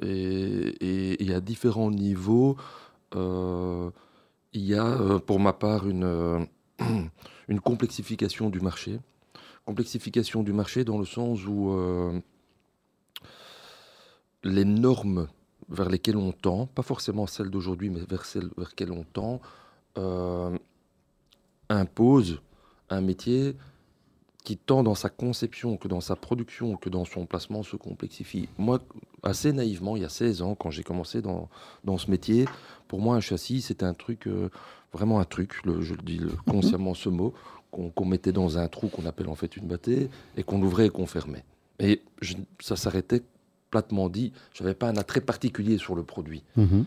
Et 0.00 1.32
a 1.32 1.40
différents 1.40 1.90
niveaux 1.90 2.56
euh, 3.14 3.90
il 4.52 4.62
y 4.62 4.74
a 4.74 4.86
euh, 4.86 5.18
pour 5.18 5.40
ma 5.40 5.52
part 5.52 5.84
euh, 5.86 6.44
une 7.48 7.60
complexification 7.60 8.50
du 8.50 8.60
marché. 8.60 9.00
Complexification 9.64 10.42
du 10.42 10.52
marché 10.52 10.84
dans 10.84 10.98
le 10.98 11.04
sens 11.04 11.46
où 11.46 11.72
les 14.42 14.64
normes 14.64 15.28
vers 15.68 15.88
lesquelles 15.88 16.16
on 16.16 16.32
tend, 16.32 16.66
pas 16.66 16.82
forcément 16.82 17.28
celles 17.28 17.48
d'aujourd'hui, 17.48 17.88
mais 17.88 18.00
vers 18.00 18.24
celles 18.24 18.50
vers 18.56 18.70
lesquelles 18.70 18.90
on 18.90 19.04
tend, 19.04 19.40
imposent 21.68 22.40
un 22.90 23.00
métier 23.00 23.54
qui 24.44 24.56
tant 24.56 24.82
dans 24.82 24.94
sa 24.94 25.08
conception 25.08 25.76
que 25.76 25.88
dans 25.88 26.00
sa 26.00 26.16
production 26.16 26.76
que 26.76 26.88
dans 26.88 27.04
son 27.04 27.26
placement 27.26 27.62
se 27.62 27.76
complexifie. 27.76 28.48
Moi, 28.58 28.80
assez 29.22 29.52
naïvement, 29.52 29.96
il 29.96 30.02
y 30.02 30.04
a 30.04 30.08
16 30.08 30.42
ans, 30.42 30.54
quand 30.54 30.70
j'ai 30.70 30.82
commencé 30.82 31.22
dans, 31.22 31.48
dans 31.84 31.96
ce 31.98 32.10
métier, 32.10 32.46
pour 32.88 33.00
moi, 33.00 33.16
un 33.16 33.20
châssis, 33.20 33.62
c'était 33.62 33.84
un 33.84 33.94
truc, 33.94 34.26
euh, 34.26 34.50
vraiment 34.92 35.20
un 35.20 35.24
truc, 35.24 35.60
je 35.80 35.94
le 35.94 36.02
dis 36.02 36.20
consciemment 36.46 36.94
ce 36.94 37.08
mot, 37.08 37.34
qu'on 37.70 38.04
mettait 38.04 38.32
dans 38.32 38.58
un 38.58 38.68
trou 38.68 38.88
qu'on 38.88 39.06
appelle 39.06 39.28
en 39.28 39.34
fait 39.34 39.56
une 39.56 39.66
bâtée, 39.66 40.10
et 40.36 40.42
qu'on 40.42 40.60
ouvrait 40.60 40.86
et 40.86 40.90
qu'on 40.90 41.06
fermait. 41.06 41.44
Et 41.78 42.02
ça 42.60 42.76
s'arrêtait 42.76 43.22
platement 43.70 44.08
dit, 44.08 44.32
je 44.52 44.62
n'avais 44.62 44.74
pas 44.74 44.88
un 44.88 44.96
attrait 44.96 45.22
particulier 45.22 45.78
sur 45.78 45.94
le 45.94 46.02
produit. 46.02 46.42
Mhm. 46.56 46.84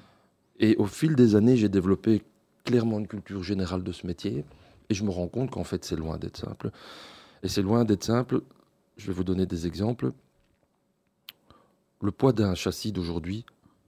Et 0.60 0.76
au 0.76 0.86
fil 0.86 1.16
des 1.16 1.36
années, 1.36 1.58
j'ai 1.58 1.70
développé 1.70 2.22
clairement 2.64 3.00
une 3.00 3.08
culture 3.08 3.44
générale 3.44 3.84
de 3.84 3.92
ce 3.92 4.06
métier, 4.06 4.46
et 4.90 4.94
je 4.94 5.04
me 5.04 5.10
rends 5.10 5.28
compte 5.28 5.52
qu'en 5.52 5.64
fait, 5.64 5.84
c'est 5.84 5.96
loin 5.96 6.18
d'être 6.18 6.38
simple. 6.38 6.72
Et 7.46 7.48
c'est 7.48 7.62
loin 7.62 7.86
d'être 7.86 8.04
simple. 8.04 8.42
Je 8.98 9.06
vais 9.06 9.14
vous 9.14 9.24
donner 9.24 9.46
des 9.46 9.68
exemples. 9.68 10.14
Le 12.02 12.12
poids 12.12 12.34
d'un 12.34 12.56
châssis 12.56 12.92
d'aujourd'hui 12.92 13.46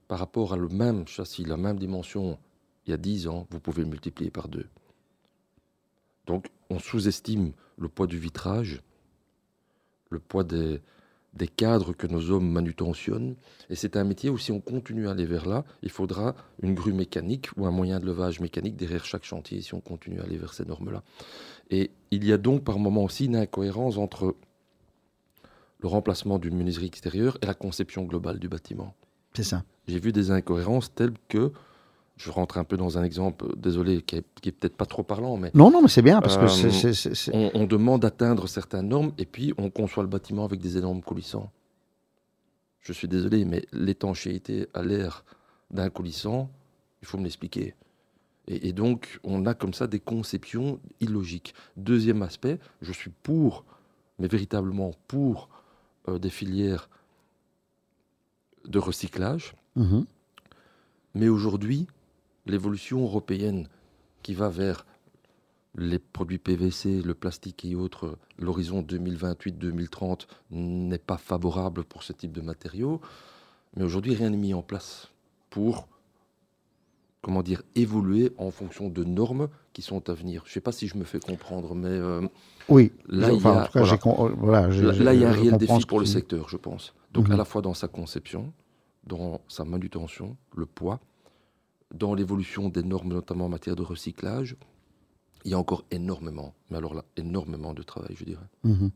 par 0.07 0.19
rapport 0.19 0.53
à 0.53 0.57
le 0.57 0.67
même 0.67 1.07
châssis, 1.07 1.43
la 1.43 1.57
même 1.57 1.79
dimension, 1.79 2.37
il 2.85 2.91
y 2.91 2.93
a 2.93 2.97
10 2.97 3.27
ans, 3.27 3.47
vous 3.49 3.59
pouvez 3.59 3.81
le 3.81 3.89
multiplier 3.89 4.29
par 4.29 4.47
deux. 4.47 4.67
Donc 6.27 6.51
on 6.69 6.77
sous-estime 6.77 7.51
le 7.79 7.89
poids 7.89 8.05
du 8.05 8.19
vitrage, 8.19 8.83
le 10.11 10.19
poids 10.19 10.43
des, 10.43 10.79
des 11.37 11.47
cadres 11.47 11.93
que 11.93 12.07
nos 12.07 12.31
hommes 12.31 12.49
manutentionnent. 12.49 13.35
Et 13.69 13.75
c'est 13.75 13.95
un 13.95 14.03
métier 14.03 14.29
où 14.29 14.37
si 14.37 14.51
on 14.51 14.59
continue 14.59 15.07
à 15.07 15.11
aller 15.11 15.25
vers 15.25 15.47
là, 15.47 15.63
il 15.81 15.89
faudra 15.89 16.35
une 16.61 16.73
grue 16.73 16.93
mécanique 16.93 17.49
ou 17.55 17.65
un 17.65 17.71
moyen 17.71 17.99
de 17.99 18.05
levage 18.05 18.39
mécanique 18.39 18.75
derrière 18.75 19.05
chaque 19.05 19.23
chantier 19.23 19.61
si 19.61 19.73
on 19.73 19.79
continue 19.79 20.19
à 20.19 20.23
aller 20.23 20.37
vers 20.37 20.53
ces 20.53 20.65
normes-là. 20.65 21.03
Et 21.69 21.91
il 22.11 22.25
y 22.25 22.33
a 22.33 22.37
donc 22.37 22.63
par 22.63 22.79
moment 22.79 23.03
aussi 23.03 23.25
une 23.25 23.35
incohérence 23.35 23.97
entre 23.97 24.35
le 25.79 25.87
remplacement 25.87 26.39
d'une 26.39 26.55
menuiserie 26.55 26.87
extérieure 26.87 27.37
et 27.41 27.45
la 27.45 27.53
conception 27.53 28.03
globale 28.03 28.39
du 28.39 28.49
bâtiment. 28.49 28.95
C'est 29.33 29.43
ça. 29.43 29.63
J'ai 29.87 29.99
vu 29.99 30.11
des 30.11 30.31
incohérences 30.31 30.93
telles 30.93 31.13
que, 31.29 31.51
je 32.17 32.31
rentre 32.31 32.57
un 32.57 32.63
peu 32.63 32.77
dans 32.77 32.97
un 32.97 33.03
exemple, 33.03 33.45
désolé, 33.55 34.01
qui 34.01 34.17
est, 34.17 34.51
peut-être 34.51 34.75
pas 34.75 34.85
trop 34.85 35.03
parlant, 35.03 35.37
mais... 35.37 35.51
Non, 35.53 35.69
non, 35.69 35.81
mais 35.81 35.87
c'est 35.87 36.01
bien, 36.01 36.19
parce 36.19 36.37
que 36.37 36.45
euh, 36.45 36.93
c'est... 36.93 37.35
On, 37.35 37.51
on, 37.53 37.65
demande 37.65 38.01
d'atteindre 38.01 38.47
certaines 38.47 38.89
normes, 38.89 39.11
et 39.17 39.25
puis 39.25 39.53
on 39.57 39.69
conçoit 39.69 40.03
le 40.03 40.09
bâtiment 40.09 40.43
avec 40.43 40.59
des 40.59 40.77
énormes 40.77 41.01
coulissants. 41.01 41.51
Je 42.81 42.91
suis 42.91 43.07
désolé, 43.07 43.45
mais 43.45 43.65
l'étanchéité 43.71 44.67
à 44.73 44.81
l'air 44.81 45.23
d'un 45.69 45.89
coulissant, 45.89 46.49
il 47.01 47.07
faut 47.07 47.17
me 47.17 47.23
l'expliquer. 47.23 47.75
Et, 48.47 48.71
donc, 48.71 49.19
on 49.25 49.45
a 49.45 49.53
comme 49.53 49.73
ça 49.73 49.87
des 49.87 49.99
conceptions 49.99 50.79
illogiques. 51.01 51.53
Deuxième 51.75 52.21
aspect, 52.21 52.59
je 52.81 52.93
suis 52.93 53.11
pour, 53.11 53.65
mais 54.19 54.29
véritablement 54.29 54.91
pour 55.09 55.49
euh, 56.07 56.17
des 56.17 56.29
filières 56.29 56.89
de 58.65 58.79
recyclage. 58.79 59.53
Mhm. 59.75 60.05
Mais 61.13 61.27
aujourd'hui, 61.27 61.87
l'évolution 62.51 63.03
européenne 63.03 63.67
qui 64.23 64.33
va 64.33 64.49
vers 64.49 64.85
les 65.75 65.99
produits 65.99 66.39
PVC, 66.39 67.01
le 67.01 67.13
plastique 67.13 67.63
et 67.65 67.75
autres, 67.75 68.17
l'horizon 68.39 68.81
2028-2030 68.81 70.25
n'est 70.51 70.97
pas 70.97 71.17
favorable 71.17 71.83
pour 71.83 72.03
ce 72.03 72.13
type 72.13 72.31
de 72.31 72.41
matériaux. 72.41 72.99
Mais 73.75 73.83
aujourd'hui, 73.83 74.15
rien 74.15 74.31
n'est 74.31 74.37
mis 74.37 74.53
en 74.55 74.63
place 74.63 75.09
pour 75.49 75.87
comment 77.27 77.43
dire, 77.43 77.61
évoluer 77.75 78.31
en 78.37 78.51
fonction 78.51 78.87
de 78.87 79.03
normes 79.03 79.49
qui 79.73 79.81
sont 79.81 80.09
à 80.09 80.13
venir. 80.13 80.43
Je 80.45 80.51
ne 80.51 80.53
sais 80.53 80.61
pas 80.61 80.71
si 80.71 80.87
je 80.87 80.97
me 80.97 81.03
fais 81.03 81.19
comprendre, 81.19 81.75
mais 81.75 81.89
euh, 81.89 82.25
oui, 82.69 82.93
là, 83.09 83.31
il 83.31 83.41
y 83.41 83.45
a, 83.45 83.69
voilà, 84.37 84.67
là, 84.69 85.13
il 85.13 85.19
y 85.19 85.25
a 85.25 85.29
un 85.29 85.33
réel 85.33 85.57
défi 85.57 85.85
pour 85.85 85.99
le 85.99 86.05
secteur, 86.05 86.47
je 86.47 86.55
pense. 86.55 86.93
Donc, 87.11 87.25
à 87.27 87.31
mhm. 87.31 87.37
la 87.37 87.43
fois 87.43 87.61
dans 87.61 87.73
sa 87.73 87.89
conception, 87.89 88.53
dans 89.05 89.41
sa 89.49 89.65
manutention, 89.65 90.37
le 90.55 90.65
poids, 90.65 91.01
dans 91.93 92.13
l'évolution 92.13 92.69
des 92.69 92.83
normes, 92.83 93.09
notamment 93.09 93.45
en 93.45 93.49
matière 93.49 93.75
de 93.75 93.83
recyclage, 93.83 94.55
il 95.45 95.51
y 95.51 95.53
a 95.53 95.57
encore 95.57 95.85
énormément, 95.91 96.53
mais 96.69 96.77
alors 96.77 96.93
là, 96.93 97.05
énormément 97.15 97.73
de 97.73 97.81
travail, 97.81 98.15
je 98.19 98.25
dirais. 98.25 98.45
Mhm. 98.63 98.91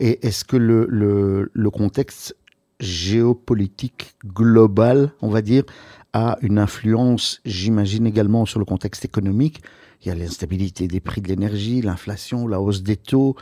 Et 0.00 0.26
est-ce 0.26 0.44
que 0.44 0.56
le, 0.56 0.86
le, 0.90 1.50
le, 1.52 1.70
contexte 1.70 2.36
géopolitique 2.80 4.16
global, 4.26 5.12
on 5.22 5.30
va 5.30 5.40
dire, 5.40 5.64
a 6.12 6.36
une 6.42 6.58
influence, 6.58 7.40
j'imagine 7.44 8.06
également, 8.06 8.44
sur 8.44 8.58
le 8.58 8.66
contexte 8.66 9.04
économique? 9.04 9.62
Il 10.02 10.08
y 10.08 10.10
a 10.10 10.14
l'instabilité 10.14 10.86
des 10.86 11.00
prix 11.00 11.22
de 11.22 11.28
l'énergie, 11.28 11.80
l'inflation, 11.80 12.46
la 12.46 12.60
hausse 12.60 12.82
des 12.82 12.96
taux, 12.96 13.34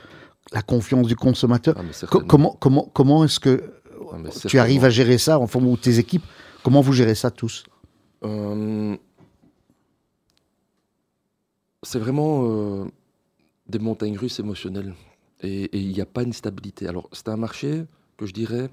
la 0.52 0.62
confiance 0.62 1.08
du 1.08 1.16
consommateur. 1.16 1.74
Ah, 1.76 2.06
comment 2.06 2.56
comment, 2.60 2.88
comment 2.94 3.24
est-ce 3.24 3.40
que 3.40 3.72
ah, 4.12 4.16
tu 4.46 4.58
arrives 4.58 4.84
à 4.84 4.90
gérer 4.90 5.18
ça, 5.18 5.40
en 5.40 5.48
forme 5.48 5.66
ou 5.66 5.76
tes 5.76 5.98
équipes? 5.98 6.24
Comment 6.62 6.80
vous 6.80 6.92
gérez 6.92 7.16
ça 7.16 7.30
tous? 7.30 7.64
Euh, 8.24 8.96
C'est 11.82 11.98
vraiment 11.98 12.48
euh, 12.48 12.86
des 13.68 13.78
montagnes 13.78 14.16
russes 14.16 14.40
émotionnelles. 14.40 14.94
Et 15.42 15.68
il 15.78 15.88
n'y 15.88 16.00
a 16.00 16.06
pas 16.06 16.22
une 16.22 16.32
stabilité. 16.32 16.88
Alors, 16.88 17.08
c'est 17.12 17.28
un 17.28 17.36
marché 17.36 17.84
que 18.16 18.24
je 18.24 18.32
dirais 18.32 18.70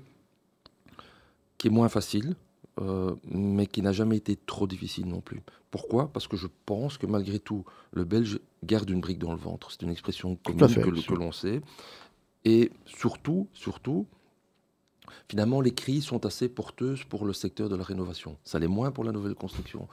qui 1.57 1.67
est 1.67 1.71
moins 1.71 1.89
facile, 1.89 2.35
euh, 2.79 3.13
mais 3.25 3.67
qui 3.67 3.81
n'a 3.81 3.91
jamais 3.91 4.17
été 4.17 4.37
trop 4.37 4.67
difficile 4.67 5.05
non 5.07 5.19
plus. 5.19 5.41
Pourquoi? 5.69 6.11
Parce 6.11 6.27
que 6.27 6.37
je 6.37 6.47
pense 6.65 6.97
que 6.97 7.05
malgré 7.05 7.39
tout, 7.39 7.65
le 7.91 8.05
Belge 8.05 8.39
garde 8.63 8.89
une 8.89 9.01
brique 9.01 9.19
dans 9.19 9.33
le 9.33 9.37
ventre. 9.37 9.71
C'est 9.71 9.81
une 9.81 9.89
expression 9.89 10.37
commune 10.37 10.67
que, 10.67 11.05
que 11.05 11.13
l'on 11.13 11.31
sait. 11.31 11.61
Et 12.45 12.71
surtout, 12.85 13.47
surtout, 13.53 14.07
finalement, 15.29 15.61
les 15.61 15.71
crises 15.71 16.05
sont 16.05 16.25
assez 16.25 16.49
porteuses 16.49 17.03
pour 17.03 17.25
le 17.25 17.33
secteur 17.33 17.69
de 17.69 17.75
la 17.75 17.83
rénovation. 17.83 18.37
Ça 18.43 18.59
l'est 18.59 18.67
moins 18.67 18.91
pour 18.91 19.03
la 19.03 19.11
nouvelle 19.11 19.35
construction. 19.35 19.87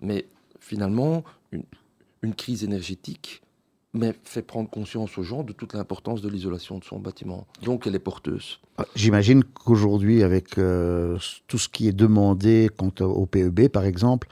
Mais 0.00 0.26
finalement, 0.60 1.24
une, 1.52 2.34
crise 2.34 2.64
énergétique 2.64 3.42
fait 4.24 4.42
prendre 4.42 4.68
conscience 4.68 5.18
aux 5.18 5.22
gens 5.22 5.44
de 5.44 5.52
toute 5.52 5.74
l'importance 5.74 6.20
de 6.20 6.28
l'isolation 6.28 6.78
de 6.78 6.84
son 6.84 6.98
bâtiment. 6.98 7.46
Donc 7.62 7.86
elle 7.86 7.94
est 7.94 8.00
porteuse. 8.00 8.60
Ah, 8.78 8.86
j'imagine 8.96 9.44
qu'aujourd'hui, 9.44 10.22
avec 10.22 10.58
euh, 10.58 11.18
tout 11.46 11.58
ce 11.58 11.68
qui 11.68 11.86
est 11.86 11.92
demandé 11.92 12.70
quant 12.76 12.92
au 13.04 13.26
PEB, 13.26 13.68
par 13.68 13.84
exemple, 13.84 14.28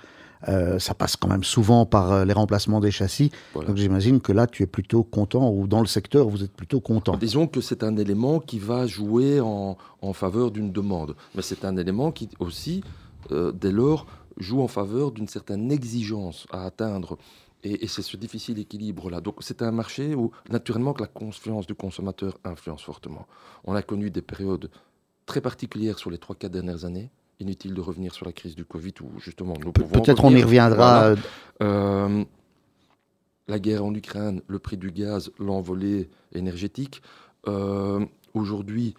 euh, 0.49 0.79
ça 0.79 0.95
passe 0.95 1.17
quand 1.17 1.29
même 1.29 1.45
souvent 1.45 1.87
par 1.87 2.13
euh, 2.13 2.25
les 2.25 2.33
remplacements 2.33 2.81
des 2.81 2.91
châssis. 2.91 3.31
Donc 3.55 3.77
j'imagine 3.77 4.21
que 4.21 4.33
là, 4.33 4.47
tu 4.47 4.63
es 4.63 4.67
plutôt 4.67 5.03
content, 5.05 5.51
ou 5.51 5.67
dans 5.67 5.81
le 5.81 5.87
secteur, 5.87 6.29
vous 6.29 6.43
êtes 6.43 6.53
plutôt 6.53 6.81
content. 6.81 7.17
Disons 7.17 7.47
que 7.47 7.61
c'est 7.61 7.83
un 7.83 7.97
élément 7.97 8.41
qui 8.41 8.59
va 8.59 8.87
jouer 8.87 9.41
en, 9.41 9.77
faveur 10.13 10.51
d'une 10.51 10.73
demande. 10.73 11.15
Mais 11.35 11.43
c'est 11.43 11.65
un 11.65 11.77
élément 11.77 12.11
qui 12.11 12.29
aussi, 12.39 12.83
dès 13.31 13.71
lors, 13.71 14.07
joue 14.37 14.61
en 14.61 14.69
faveur 14.69 15.13
d'une 15.13 15.29
certaine 15.29 15.71
exigence 15.71 16.47
à 16.51 16.65
atteindre 16.65 17.17
et, 17.65 17.87
c'est 17.87 18.03
ce 18.03 18.17
difficile 18.17 18.59
équilibre-là. 18.59 19.21
Donc 19.21 19.37
c'est 19.41 19.63
un 19.63 19.71
marché 19.71 20.15
où, 20.15 20.33
naturellement, 20.51 20.93
que 20.93 21.03
la 21.03 21.09
confiance 21.09 21.67
du 21.67 21.75
consommateur 21.75 22.39
influence 22.45 22.83
fortement. 22.83 23.27
On 23.65 23.75
a 23.75 23.83
connu 23.83 24.11
des 24.11 24.23
périodes 24.23 24.71
très 25.27 25.41
particulières 25.41 25.99
sur 25.99 26.11
les 26.11 26.17
3-4 26.17 26.49
dernières 26.49 26.85
années. 26.85 27.11
Inutile 27.43 27.75
de 27.75 27.81
revenir 27.81 28.15
sur 28.15 28.27
la 28.27 28.33
crise 28.33 28.55
du 28.55 28.65
Covid 28.65 28.95
où 29.03 29.21
justement 29.21 29.55
nous 29.63 29.73
pouvons. 29.73 30.01
Peut-être 30.01 30.25
on 30.25 30.31
y 30.31 30.43
reviendra. 30.43 31.15
Euh, 31.63 32.25
la 33.49 33.59
guerre 33.59 33.85
en 33.85 33.95
Ukraine, 33.95 34.41
le 34.47 34.59
prix 34.59 34.77
du 34.77 34.91
gaz, 34.91 35.31
l'envolée 35.39 36.09
énergétique. 36.33 37.03
Euh, 37.49 38.05
aujourd'hui, 38.35 38.95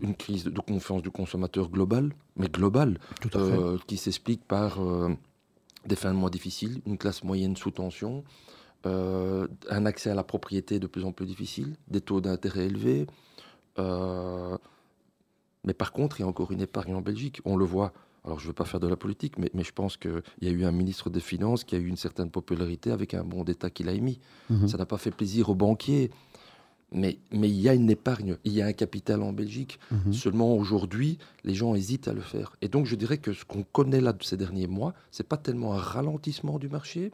une 0.00 0.14
crise 0.14 0.44
de 0.44 0.60
confiance 0.60 1.02
du 1.02 1.10
consommateur 1.10 1.68
globale, 1.68 2.12
mais 2.36 2.48
globale, 2.48 2.98
euh, 3.34 3.78
qui 3.86 3.96
s'explique 3.96 4.44
par 4.44 4.78
des 5.86 5.96
fins 5.96 6.12
de 6.12 6.18
mois 6.18 6.30
difficiles, 6.30 6.80
une 6.86 6.98
classe 6.98 7.22
moyenne 7.22 7.56
sous 7.56 7.70
tension, 7.70 8.24
euh, 8.86 9.46
un 9.70 9.86
accès 9.86 10.10
à 10.10 10.14
la 10.14 10.24
propriété 10.24 10.78
de 10.78 10.86
plus 10.86 11.04
en 11.04 11.12
plus 11.12 11.26
difficile, 11.26 11.76
des 11.88 12.00
taux 12.00 12.20
d'intérêt 12.20 12.66
élevés. 12.66 13.06
Mais 15.66 15.74
par 15.74 15.92
contre, 15.92 16.18
il 16.18 16.22
y 16.22 16.24
a 16.24 16.28
encore 16.28 16.52
une 16.52 16.60
épargne 16.60 16.94
en 16.94 17.00
Belgique. 17.00 17.40
On 17.44 17.56
le 17.56 17.64
voit. 17.64 17.92
Alors, 18.24 18.40
je 18.40 18.44
ne 18.44 18.48
veux 18.48 18.54
pas 18.54 18.64
faire 18.64 18.80
de 18.80 18.88
la 18.88 18.96
politique, 18.96 19.38
mais, 19.38 19.50
mais 19.54 19.62
je 19.62 19.72
pense 19.72 19.96
qu'il 19.96 20.22
y 20.40 20.48
a 20.48 20.50
eu 20.50 20.64
un 20.64 20.72
ministre 20.72 21.10
des 21.10 21.20
Finances 21.20 21.62
qui 21.62 21.76
a 21.76 21.78
eu 21.78 21.86
une 21.86 21.96
certaine 21.96 22.30
popularité 22.30 22.90
avec 22.90 23.14
un 23.14 23.22
bon 23.22 23.44
d'État 23.44 23.70
qu'il 23.70 23.88
a 23.88 23.92
émis. 23.92 24.18
Mhm. 24.50 24.66
Ça 24.66 24.78
n'a 24.78 24.86
pas 24.86 24.98
fait 24.98 25.12
plaisir 25.12 25.48
aux 25.48 25.54
banquiers. 25.54 26.10
Mais, 26.92 27.18
mais 27.32 27.48
il 27.48 27.60
y 27.60 27.68
a 27.68 27.74
une 27.74 27.90
épargne, 27.90 28.36
il 28.44 28.52
y 28.52 28.62
a 28.62 28.66
un 28.66 28.72
capital 28.72 29.22
en 29.22 29.32
Belgique. 29.32 29.80
Mhm. 29.90 30.12
Seulement 30.12 30.54
aujourd'hui, 30.54 31.18
les 31.44 31.54
gens 31.54 31.74
hésitent 31.74 32.06
à 32.06 32.12
le 32.12 32.20
faire. 32.20 32.54
Et 32.62 32.68
donc 32.68 32.86
je 32.86 32.94
dirais 32.94 33.18
que 33.18 33.32
ce 33.32 33.44
qu'on 33.44 33.64
connaît 33.64 34.00
là 34.00 34.12
de 34.12 34.22
ces 34.22 34.36
derniers 34.36 34.68
mois, 34.68 34.94
c'est 35.10 35.26
pas 35.26 35.36
tellement 35.36 35.74
un 35.74 35.78
ralentissement 35.78 36.58
du 36.58 36.68
marché, 36.68 37.10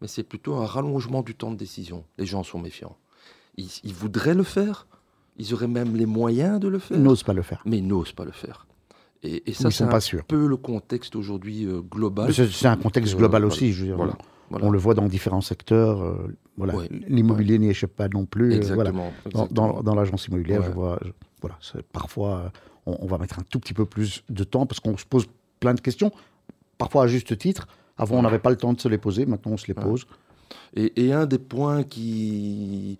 mais 0.00 0.06
c'est 0.06 0.22
plutôt 0.22 0.54
un 0.54 0.66
rallongement 0.66 1.22
du 1.22 1.34
temps 1.34 1.50
de 1.50 1.56
décision. 1.56 2.04
Les 2.18 2.26
gens 2.26 2.44
sont 2.44 2.60
méfiants. 2.60 2.96
Ils, 3.56 3.94
voudraient 3.94 4.34
le 4.34 4.42
faire, 4.42 4.86
ils 5.38 5.54
auraient 5.54 5.68
même 5.68 5.96
les 5.96 6.06
moyens 6.06 6.60
de 6.60 6.68
le 6.68 6.78
faire. 6.78 6.96
Ils 6.96 7.02
n'osent 7.02 7.22
pas 7.22 7.32
le 7.32 7.42
faire. 7.42 7.62
Mais 7.66 7.78
ils 7.78 7.86
n'osent 7.86 8.12
pas 8.12 8.24
le 8.24 8.32
faire. 8.32 8.66
Et, 9.22 9.52
ça, 9.54 9.70
c'est 9.70 9.84
un 9.84 10.22
peu 10.28 10.46
le 10.46 10.56
contexte 10.56 11.16
aujourd'hui 11.16 11.66
euh, 11.66 11.80
global. 11.80 12.32
C'est 12.32 12.66
un 12.66 12.76
contexte 12.76 13.16
global 13.16 13.44
aussi, 13.44 13.72
je 13.72 13.80
veux 13.80 13.86
dire. 13.86 13.96
Voilà. 13.96 14.16
On 14.50 14.70
le 14.70 14.78
voit 14.78 14.94
dans 14.94 15.06
différents 15.06 15.40
secteurs. 15.40 16.00
Euh, 16.00 16.36
voilà, 16.56 16.74
l'immobilier 17.08 17.58
n'y 17.58 17.68
échappe 17.68 17.90
pas 17.90 18.08
non 18.08 18.24
plus. 18.24 18.52
Euh, 18.52 18.56
exactement, 18.56 19.12
Dans, 19.50 19.94
l'agence 19.94 20.26
immobilière, 20.26 20.62
je 20.62 20.70
vois, 20.70 21.00
voilà, 21.40 21.58
parfois, 21.92 22.52
on, 22.84 23.06
va 23.06 23.18
mettre 23.18 23.38
un 23.38 23.42
tout 23.42 23.58
petit 23.58 23.74
peu 23.74 23.84
plus 23.84 24.22
de 24.28 24.44
temps 24.44 24.66
parce 24.66 24.80
qu'on 24.80 24.96
se 24.96 25.04
pose 25.04 25.26
plein 25.58 25.74
de 25.74 25.80
questions, 25.80 26.12
parfois 26.78 27.04
à 27.04 27.06
juste 27.08 27.36
titre. 27.36 27.66
Avant, 27.98 28.16
on 28.18 28.22
n'avait 28.22 28.38
pas 28.38 28.50
le 28.50 28.56
temps 28.56 28.74
de 28.74 28.80
se 28.80 28.88
les 28.88 28.98
poser. 28.98 29.26
Maintenant, 29.26 29.52
on 29.52 29.56
se 29.56 29.66
les 29.66 29.74
pose. 29.74 30.06
Et, 30.74 31.12
un 31.12 31.26
des 31.26 31.38
points 31.38 31.82
qui 31.82 32.98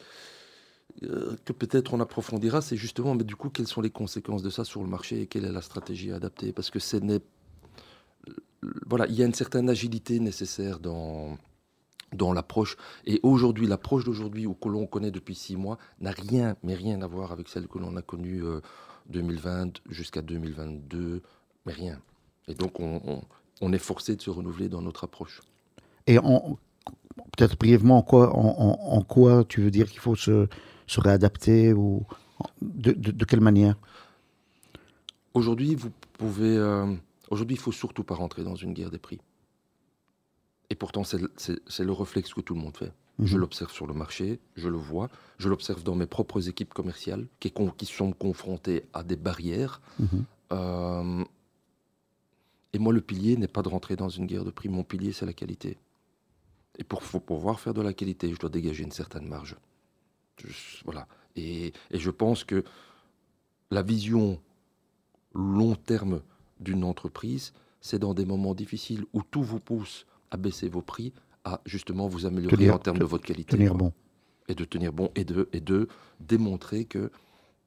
euh, 1.03 1.37
que 1.45 1.53
peut-être 1.53 1.95
on 1.95 2.01
approfondira, 2.01 2.63
c'est 2.63 2.77
justement, 2.77 3.15
mais 3.15 3.25
du 3.25 3.37
coup, 3.37 3.51
quelles 3.51 3.67
sont 3.67 3.81
les 3.81 3.91
conséquences 3.91 4.43
de 4.43 4.51
ça 4.51 4.65
sur 4.65 4.83
le 4.83 4.89
marché 4.89 5.23
et 5.23 5.27
quelle 5.27 5.45
est 5.45 5.53
la 5.53 5.63
stratégie 5.63 6.13
adaptée 6.13 6.53
Parce 6.53 6.71
que 6.71 6.79
ce 6.79 6.97
n'est 6.97 7.21
voilà, 8.87 9.07
il 9.07 9.15
y 9.15 9.23
a 9.23 9.27
une 9.27 9.35
certaine 9.35 9.69
agilité 9.69 10.19
nécessaire 10.19 10.79
dans, 10.79 11.39
dans 12.13 12.33
l'approche. 12.33 12.77
Et 13.05 13.21
aujourd'hui, 13.23 13.67
l'approche 13.67 14.05
d'aujourd'hui, 14.05 14.47
ou 14.47 14.55
que 14.55 14.69
l'on 14.69 14.87
connaît 14.87 15.11
depuis 15.11 15.35
six 15.35 15.57
mois, 15.57 15.79
n'a 16.01 16.11
rien, 16.11 16.57
mais 16.63 16.75
rien 16.75 17.01
à 17.03 17.07
voir 17.07 17.33
avec 17.33 17.49
celle 17.49 17.69
que 17.69 17.79
l'on 17.79 17.97
a 17.97 18.03
connue 18.03 18.43
2020 19.11 19.67
euh, 19.67 19.71
jusqu'à 19.91 20.23
2022, 20.23 21.23
mais 21.67 21.73
rien. 21.73 22.01
Et 22.49 22.55
donc, 22.55 22.81
on, 22.81 23.73
est 23.73 23.79
forcé 23.79 24.17
de 24.17 24.23
se 24.23 24.31
renouveler 24.31 24.69
dans 24.69 24.83
notre 24.83 25.05
approche. 25.05 25.41
Et 26.07 26.17
peut-être 26.17 27.59
brièvement, 27.59 27.99
en, 27.99 29.03
quoi 29.03 29.45
tu 29.45 29.63
veux 29.63 29.71
dire 29.73 29.91
qu'il 29.91 29.99
faut 29.99 30.15
se, 30.15 30.49
se, 30.87 31.01
réadapter 31.01 31.73
ou 31.73 32.05
de, 32.63 32.93
de, 32.93 33.25
quelle 33.25 33.41
manière 33.41 33.77
Aujourd'hui, 35.35 35.75
vous 35.75 35.91
pouvez. 36.15 36.57
Euh, 36.57 36.95
Aujourd'hui, 37.31 37.57
il 37.57 37.61
faut 37.61 37.73
surtout 37.73 38.05
pas 38.05 38.15
rentrer 38.15 38.45
dans 38.45 38.55
une 38.55 38.73
guerre 38.73 38.91
des 38.91 38.99
prix. 38.99 39.21
Et 40.71 40.75
pourtant, 40.75 41.03
c'est 41.05 41.19
le 41.19 41.93
réflexe 41.93 42.33
que 42.35 42.41
tout 42.41 42.55
le 42.55 42.61
monde 42.61 42.77
fait. 42.77 42.93
Je 43.19 43.35
mhm. 43.35 43.41
l'observe 43.41 43.73
sur 43.73 43.87
le 43.87 43.95
marché, 43.95 44.41
je 44.57 44.69
le 44.69 44.77
vois, 44.77 45.09
je 45.39 45.49
l'observe 45.49 45.83
dans 45.83 45.95
mes 45.95 46.07
propres 46.07 46.49
équipes 46.49 46.75
commerciales 46.75 47.27
qui, 47.41 47.53
qui 47.79 47.87
sont 47.87 48.13
confrontées 48.13 48.85
à 48.93 49.03
des 49.03 49.17
barrières. 49.17 49.81
Mhm. 49.99 50.25
Euh, 50.53 51.25
et 52.75 52.79
moi, 52.79 52.93
le 52.93 53.01
pilier 53.01 53.37
n'est 53.37 53.49
pas 53.49 53.63
de 53.63 53.69
rentrer 53.69 53.97
dans 53.97 54.11
une 54.11 54.27
guerre 54.27 54.45
de 54.45 54.51
prix. 54.51 54.69
Mon 54.69 54.85
pilier, 54.85 55.13
c'est 55.13 55.25
la 55.25 55.33
qualité. 55.33 55.79
Et 56.79 56.85
pour, 56.85 57.01
pouvoir 57.01 57.59
faire 57.59 57.73
de 57.73 57.81
la 57.81 57.95
qualité, 57.95 58.33
je 58.33 58.39
dois 58.39 58.51
dégager 58.51 58.85
une 58.85 58.93
certaine 58.93 59.27
marge. 59.27 59.57
Voilà. 60.85 61.07
et 61.35 61.73
je 61.93 62.11
pense 62.11 62.45
que 62.45 62.65
la 63.71 63.83
vision 63.83 64.41
long 65.35 65.75
terme 65.75 66.23
d'une 66.61 66.85
entreprise, 66.85 67.53
c'est 67.81 67.99
dans 67.99 68.15
des 68.15 68.25
moments 68.25 68.55
difficiles 68.55 69.05
où 69.13 69.23
tout 69.23 69.43
vous 69.43 69.61
pousse 69.61 70.07
à 70.31 70.37
baisser 70.37 70.69
vos 70.69 70.83
prix, 70.83 71.13
à 71.45 71.61
justement 71.67 72.09
vous 72.09 72.27
améliorer 72.27 72.71
en 72.71 72.79
termes 72.79 72.99
de 72.99 73.05
votre 73.05 73.25
qualité. 73.25 73.57
Tenir 73.57 73.75
bon. 73.75 73.93
Et 74.49 74.55
de 74.55 74.65
tenir 74.65 74.93
bon 74.93 75.11
et 75.15 75.25
de, 75.25 75.49
et 75.53 75.61
de 75.61 75.89
démontrer 76.21 76.85
que, 76.85 77.11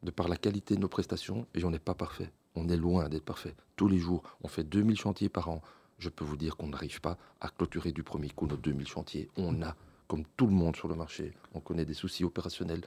de 0.03 0.11
par 0.11 0.27
la 0.27 0.37
qualité 0.37 0.75
de 0.75 0.81
nos 0.81 0.87
prestations, 0.87 1.45
et 1.53 1.63
on 1.63 1.71
n'est 1.71 1.79
pas 1.79 1.93
parfait, 1.93 2.31
on 2.55 2.69
est 2.69 2.77
loin 2.77 3.09
d'être 3.09 3.25
parfait. 3.25 3.55
Tous 3.75 3.87
les 3.87 3.97
jours, 3.97 4.23
on 4.41 4.47
fait 4.47 4.63
2000 4.63 4.97
chantiers 4.97 5.29
par 5.29 5.49
an. 5.49 5.61
Je 5.99 6.09
peux 6.09 6.23
vous 6.23 6.37
dire 6.37 6.55
qu'on 6.55 6.67
n'arrive 6.67 7.01
pas 7.01 7.17
à 7.41 7.49
clôturer 7.49 7.91
du 7.91 8.03
premier 8.03 8.29
coup 8.29 8.47
nos 8.47 8.55
2000 8.55 8.87
chantiers. 8.87 9.29
On 9.35 9.61
a, 9.61 9.75
comme 10.09 10.23
tout 10.35 10.47
le 10.47 10.53
monde 10.53 10.75
sur 10.75 10.89
le 10.89 10.95
marché, 10.95 11.33
on 11.53 11.61
connaît 11.61 11.85
des 11.85 11.93
soucis 11.93 12.25
opérationnels. 12.25 12.81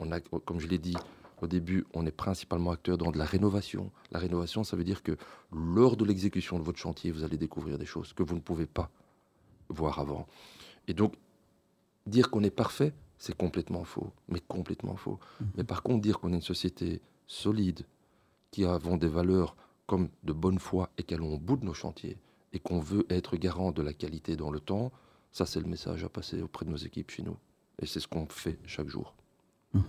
On 0.00 0.10
a, 0.10 0.20
comme 0.20 0.58
je 0.58 0.66
l'ai 0.66 0.78
dit, 0.78 0.96
au 1.40 1.46
début, 1.46 1.86
on 1.94 2.04
est 2.04 2.10
principalement 2.10 2.72
acteur 2.72 2.98
dans 2.98 3.12
de 3.12 3.16
la 3.16 3.24
rénovation. 3.24 3.92
La 4.10 4.18
rénovation, 4.18 4.64
ça 4.64 4.76
veut 4.76 4.82
dire 4.82 5.04
que 5.04 5.16
lors 5.52 5.96
de 5.96 6.04
l'exécution 6.04 6.58
de 6.58 6.64
votre 6.64 6.78
chantier, 6.78 7.12
vous 7.12 7.22
allez 7.22 7.38
découvrir 7.38 7.78
des 7.78 7.86
choses 7.86 8.12
que 8.12 8.24
vous 8.24 8.34
ne 8.34 8.40
pouvez 8.40 8.66
pas 8.66 8.90
voir 9.68 10.00
avant. 10.00 10.26
Et 10.88 10.94
donc, 10.94 11.14
dire 12.06 12.28
qu'on 12.28 12.42
est 12.42 12.50
parfait, 12.50 12.92
c'est 13.18 13.36
complètement 13.36 13.84
faux, 13.84 14.10
mais 14.28 14.40
complètement 14.40 14.96
faux. 14.96 15.20
Mhm. 15.40 15.46
Mais 15.56 15.64
par 15.64 15.84
contre, 15.84 16.00
dire 16.00 16.18
qu'on 16.18 16.32
est 16.32 16.36
une 16.36 16.42
société 16.42 17.00
solide, 17.28 17.86
qui 18.50 18.64
avons 18.64 18.96
des 18.96 19.08
valeurs 19.08 19.54
comme 19.86 20.08
de 20.24 20.32
bonne 20.32 20.58
foi 20.58 20.90
et 20.98 21.04
qu'allons 21.04 21.34
au 21.34 21.38
bout 21.38 21.56
de 21.56 21.64
nos 21.64 21.74
chantiers 21.74 22.18
et 22.52 22.58
qu'on 22.58 22.80
veut 22.80 23.06
être 23.10 23.36
garant 23.36 23.70
de 23.70 23.82
la 23.82 23.92
qualité 23.92 24.34
dans 24.34 24.50
le 24.50 24.60
temps, 24.60 24.92
ça 25.34 25.44
c'est 25.44 25.60
le 25.60 25.66
message 25.66 26.04
à 26.04 26.08
passer 26.08 26.40
auprès 26.40 26.64
de 26.64 26.70
nos 26.70 26.76
équipes 26.76 27.10
chez 27.10 27.22
nous. 27.22 27.36
Et 27.82 27.86
c'est 27.86 28.00
ce 28.00 28.08
qu'on 28.08 28.26
fait 28.26 28.58
chaque 28.66 28.88
jour. 28.88 29.14
Mhm. 29.74 29.82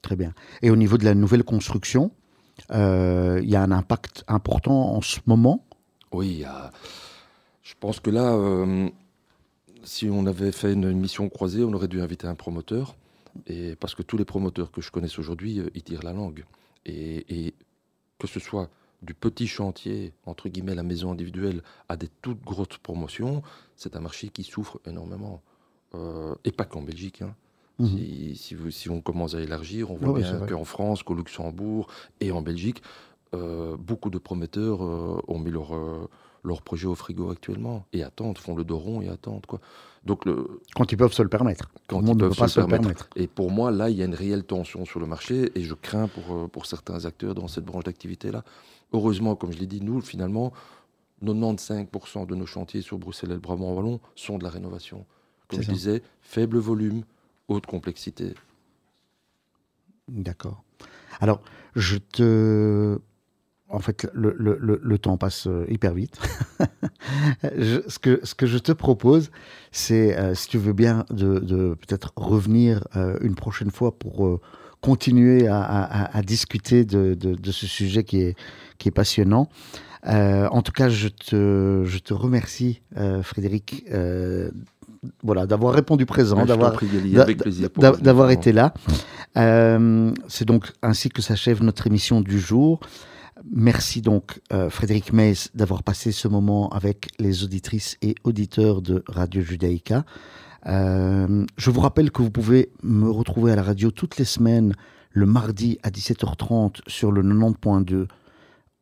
Très 0.00 0.16
bien. 0.16 0.32
Et 0.62 0.70
au 0.70 0.76
niveau 0.76 0.96
de 0.96 1.04
la 1.04 1.14
nouvelle 1.14 1.44
construction, 1.44 2.12
euh, 2.70 3.40
il 3.42 3.50
y 3.50 3.56
a 3.56 3.62
un 3.62 3.72
impact 3.72 4.24
important 4.28 4.94
en 4.94 5.00
ce 5.00 5.20
moment? 5.26 5.66
Oui, 6.12 6.44
je 7.62 7.74
pense 7.80 8.00
que 8.00 8.10
là, 8.10 8.34
euh, 8.34 8.88
si 9.82 10.08
on 10.08 10.26
avait 10.26 10.52
fait 10.52 10.72
une 10.72 10.92
mission 10.92 11.28
croisée, 11.28 11.64
on 11.64 11.72
aurait 11.72 11.88
dû 11.88 12.00
inviter 12.00 12.26
un 12.26 12.34
promoteur. 12.34 12.96
Et 13.46 13.76
parce 13.76 13.94
que 13.94 14.02
tous 14.02 14.16
les 14.16 14.24
promoteurs 14.24 14.70
que 14.70 14.80
je 14.80 14.90
connaisse 14.90 15.18
aujourd'hui, 15.18 15.58
euh, 15.58 15.70
ils 15.74 15.82
tirent 15.82 16.02
la 16.02 16.12
langue. 16.12 16.44
Et, 16.84 17.54
que 18.18 18.28
ce 18.28 18.38
soit 18.38 18.70
du 19.02 19.14
petit 19.14 19.46
chantier, 19.46 20.12
entre 20.26 20.48
guillemets, 20.48 20.74
la 20.74 20.82
maison 20.82 21.12
individuelle, 21.12 21.62
à 21.88 21.96
des 21.96 22.08
toutes 22.22 22.42
grosses 22.42 22.78
promotions, 22.82 23.42
c'est 23.76 23.96
un 23.96 24.00
marché 24.00 24.28
qui 24.28 24.44
souffre 24.44 24.80
énormément. 24.86 25.42
et 26.44 26.52
pas 26.52 26.64
qu'en 26.64 26.82
Belgique. 26.82 27.20
Hein. 27.22 27.34
Mhm. 27.78 28.34
Si, 28.70 28.90
on 28.90 29.00
commence 29.00 29.34
à 29.34 29.40
élargir, 29.40 29.90
on 29.90 29.96
voit 29.96 30.18
bien 30.18 30.46
qu'en 30.46 30.64
France, 30.64 31.02
qu'au 31.02 31.14
Luxembourg 31.14 31.88
et 32.20 32.30
en 32.30 32.42
Belgique, 32.42 32.82
euh, 33.34 33.76
beaucoup 33.76 34.10
de 34.10 34.18
prometteurs 34.18 34.84
euh, 34.84 35.20
ont 35.26 35.38
mis 35.38 35.50
leur, 35.50 35.74
euh, 35.74 36.08
leur 36.44 36.60
projet 36.62 36.86
au 36.86 36.94
frigo 36.94 37.30
actuellement 37.30 37.86
et 37.92 38.02
attendent, 38.02 38.38
font 38.38 38.54
le 38.54 38.62
dos 38.62 38.78
rond 38.78 39.00
et 39.00 39.08
attendent. 39.08 39.46
Quoi. 39.46 39.60
Donc 40.04 40.26
le... 40.26 40.60
Quand 40.74 40.92
ils 40.92 40.96
peuvent 40.96 41.14
se 41.14 41.22
le 41.22 41.28
permettre. 41.28 41.70
Quand 41.88 42.02
ils 42.02 42.16
peuvent 42.16 42.34
se, 42.34 42.60
le 42.60 42.66
permettre. 42.66 43.08
Et 43.16 43.26
pour 43.26 43.50
moi, 43.50 43.70
là, 43.70 43.88
il 43.88 43.96
y 43.96 44.02
a 44.02 44.04
une 44.04 44.14
réelle 44.14 44.44
tension 44.44 44.84
sur 44.84 45.00
le 45.00 45.06
marché 45.06 45.50
et 45.54 45.62
je 45.62 45.74
crains 45.74 46.08
pour, 46.08 46.50
pour 46.50 46.66
certains 46.66 47.04
acteurs 47.06 47.34
dans 47.34 47.48
cette 47.48 47.64
branche 47.64 47.84
d'activité-là. 47.84 48.44
Heureusement, 48.92 49.36
comme 49.36 49.52
je 49.52 49.58
l'ai 49.58 49.66
dit, 49.66 49.80
nous, 49.80 50.00
finalement, 50.00 50.52
95% 51.24 52.26
de 52.26 52.34
nos 52.34 52.46
chantiers 52.46 52.82
sur 52.82 52.98
Bruxelles 52.98 53.30
et 53.30 53.34
le 53.34 53.40
Brabant 53.40 53.72
Wallon 53.72 54.00
sont 54.14 54.38
de 54.38 54.44
la 54.44 54.50
rénovation. 54.50 55.06
Comme 55.48 55.62
je 55.62 55.70
disais, 55.70 56.02
faible 56.20 56.58
volume, 56.58 57.04
haute 57.48 57.66
complexité. 57.66 58.34
D'accord. 60.08 60.62
Alors, 61.20 61.40
je 61.76 61.96
te 61.96 62.98
en 63.72 63.78
fait, 63.78 64.06
le, 64.12 64.34
le, 64.38 64.58
le, 64.82 64.98
temps 64.98 65.16
passe 65.16 65.46
euh, 65.46 65.64
hyper 65.68 65.94
vite. 65.94 66.20
ce, 67.42 67.98
que, 67.98 68.20
ce 68.22 68.34
que 68.34 68.44
je 68.44 68.58
te 68.58 68.70
propose, 68.70 69.30
c'est, 69.70 70.16
euh, 70.18 70.34
si 70.34 70.48
tu 70.48 70.58
veux 70.58 70.74
bien, 70.74 71.06
de, 71.08 71.38
de 71.38 71.74
peut-être 71.74 72.12
revenir 72.16 72.86
euh, 72.96 73.16
une 73.22 73.34
prochaine 73.34 73.70
fois 73.70 73.98
pour 73.98 74.40
continuer 74.82 75.48
à, 75.48 75.62
à, 75.62 76.18
à 76.18 76.22
discuter 76.22 76.84
de, 76.84 77.14
de, 77.14 77.34
de, 77.34 77.52
ce 77.52 77.66
sujet 77.66 78.04
qui 78.04 78.20
est, 78.20 78.36
qui 78.78 78.88
est 78.88 78.92
passionnant. 78.92 79.48
en 80.04 80.62
tout 80.62 80.72
cas, 80.72 80.90
je 80.90 81.08
te, 81.08 81.84
je 81.86 81.98
te 81.98 82.12
remercie, 82.12 82.82
Frédéric, 83.22 83.84
voilà, 85.22 85.46
d'avoir 85.46 85.72
répondu 85.72 86.04
présent, 86.04 86.44
d'avoir 86.44 86.74
d'avoir 88.02 88.30
été 88.30 88.52
là. 88.52 88.74
c'est 90.28 90.44
donc 90.44 90.72
ainsi 90.82 91.08
que 91.08 91.22
s'achève 91.22 91.62
notre 91.62 91.86
émission 91.86 92.20
du 92.20 92.38
jour. 92.38 92.80
Merci 93.50 94.02
donc 94.02 94.40
euh, 94.52 94.70
Frédéric 94.70 95.12
Meys 95.12 95.48
d'avoir 95.54 95.82
passé 95.82 96.12
ce 96.12 96.28
moment 96.28 96.68
avec 96.70 97.08
les 97.18 97.42
auditrices 97.44 97.96
et 98.02 98.14
auditeurs 98.24 98.82
de 98.82 99.02
Radio 99.08 99.42
Judaïka. 99.42 100.04
Euh, 100.66 101.44
je 101.56 101.70
vous 101.70 101.80
rappelle 101.80 102.10
que 102.10 102.22
vous 102.22 102.30
pouvez 102.30 102.70
me 102.82 103.10
retrouver 103.10 103.52
à 103.52 103.56
la 103.56 103.62
radio 103.62 103.90
toutes 103.90 104.16
les 104.16 104.24
semaines 104.24 104.74
le 105.10 105.26
mardi 105.26 105.78
à 105.82 105.90
17h30 105.90 106.80
sur 106.86 107.12
le 107.12 107.22
90.2 107.22 108.06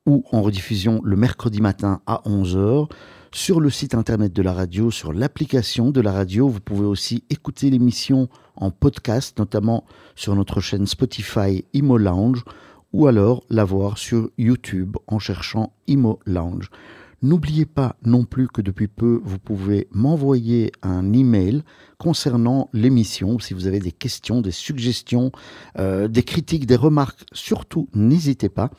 ou 0.06 0.24
en 0.32 0.42
rediffusion 0.42 1.00
le 1.04 1.16
mercredi 1.16 1.60
matin 1.60 2.00
à 2.06 2.22
11h 2.26 2.88
sur 3.32 3.60
le 3.60 3.70
site 3.70 3.94
internet 3.94 4.32
de 4.32 4.42
la 4.42 4.52
radio, 4.52 4.90
sur 4.90 5.12
l'application 5.12 5.90
de 5.90 6.00
la 6.00 6.12
radio. 6.12 6.48
Vous 6.48 6.60
pouvez 6.60 6.86
aussi 6.86 7.24
écouter 7.30 7.70
l'émission 7.70 8.28
en 8.56 8.70
podcast, 8.70 9.38
notamment 9.38 9.84
sur 10.16 10.34
notre 10.34 10.60
chaîne 10.60 10.86
Spotify 10.86 11.64
Imo 11.72 11.96
Lounge 11.96 12.44
ou 12.92 13.06
alors 13.06 13.44
la 13.48 13.64
voir 13.64 13.98
sur 13.98 14.30
YouTube 14.36 14.96
en 15.06 15.18
cherchant 15.18 15.72
Imo 15.86 16.18
Lounge. 16.26 16.70
N'oubliez 17.22 17.66
pas 17.66 17.96
non 18.02 18.24
plus 18.24 18.48
que 18.48 18.62
depuis 18.62 18.88
peu, 18.88 19.20
vous 19.22 19.38
pouvez 19.38 19.88
m'envoyer 19.92 20.72
un 20.82 21.12
email 21.12 21.62
concernant 21.98 22.70
l'émission. 22.72 23.38
Si 23.38 23.52
vous 23.52 23.66
avez 23.66 23.78
des 23.78 23.92
questions, 23.92 24.40
des 24.40 24.52
suggestions, 24.52 25.30
euh, 25.78 26.08
des 26.08 26.22
critiques, 26.22 26.64
des 26.66 26.76
remarques, 26.76 27.26
surtout 27.32 27.90
n'hésitez 27.94 28.48
pas. 28.48 28.70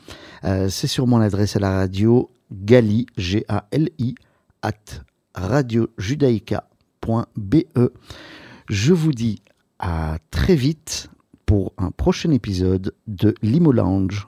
Euh, 0.44 0.68
c'est 0.68 0.88
sur 0.88 1.06
mon 1.06 1.20
adresse 1.20 1.54
à 1.54 1.60
la 1.60 1.70
radio 1.70 2.32
gali, 2.50 3.06
G-A-L-I, 3.16 4.16
at 4.62 4.72
radiojudaïca.be. 5.34 7.56
Je 8.68 8.92
vous 8.92 9.12
dis 9.12 9.40
à 9.78 10.18
très 10.30 10.56
vite 10.56 11.10
pour 11.46 11.72
un 11.78 11.92
prochain 11.92 12.32
épisode 12.32 12.92
de 13.06 13.36
Limo 13.42 13.70
Lounge. 13.70 14.26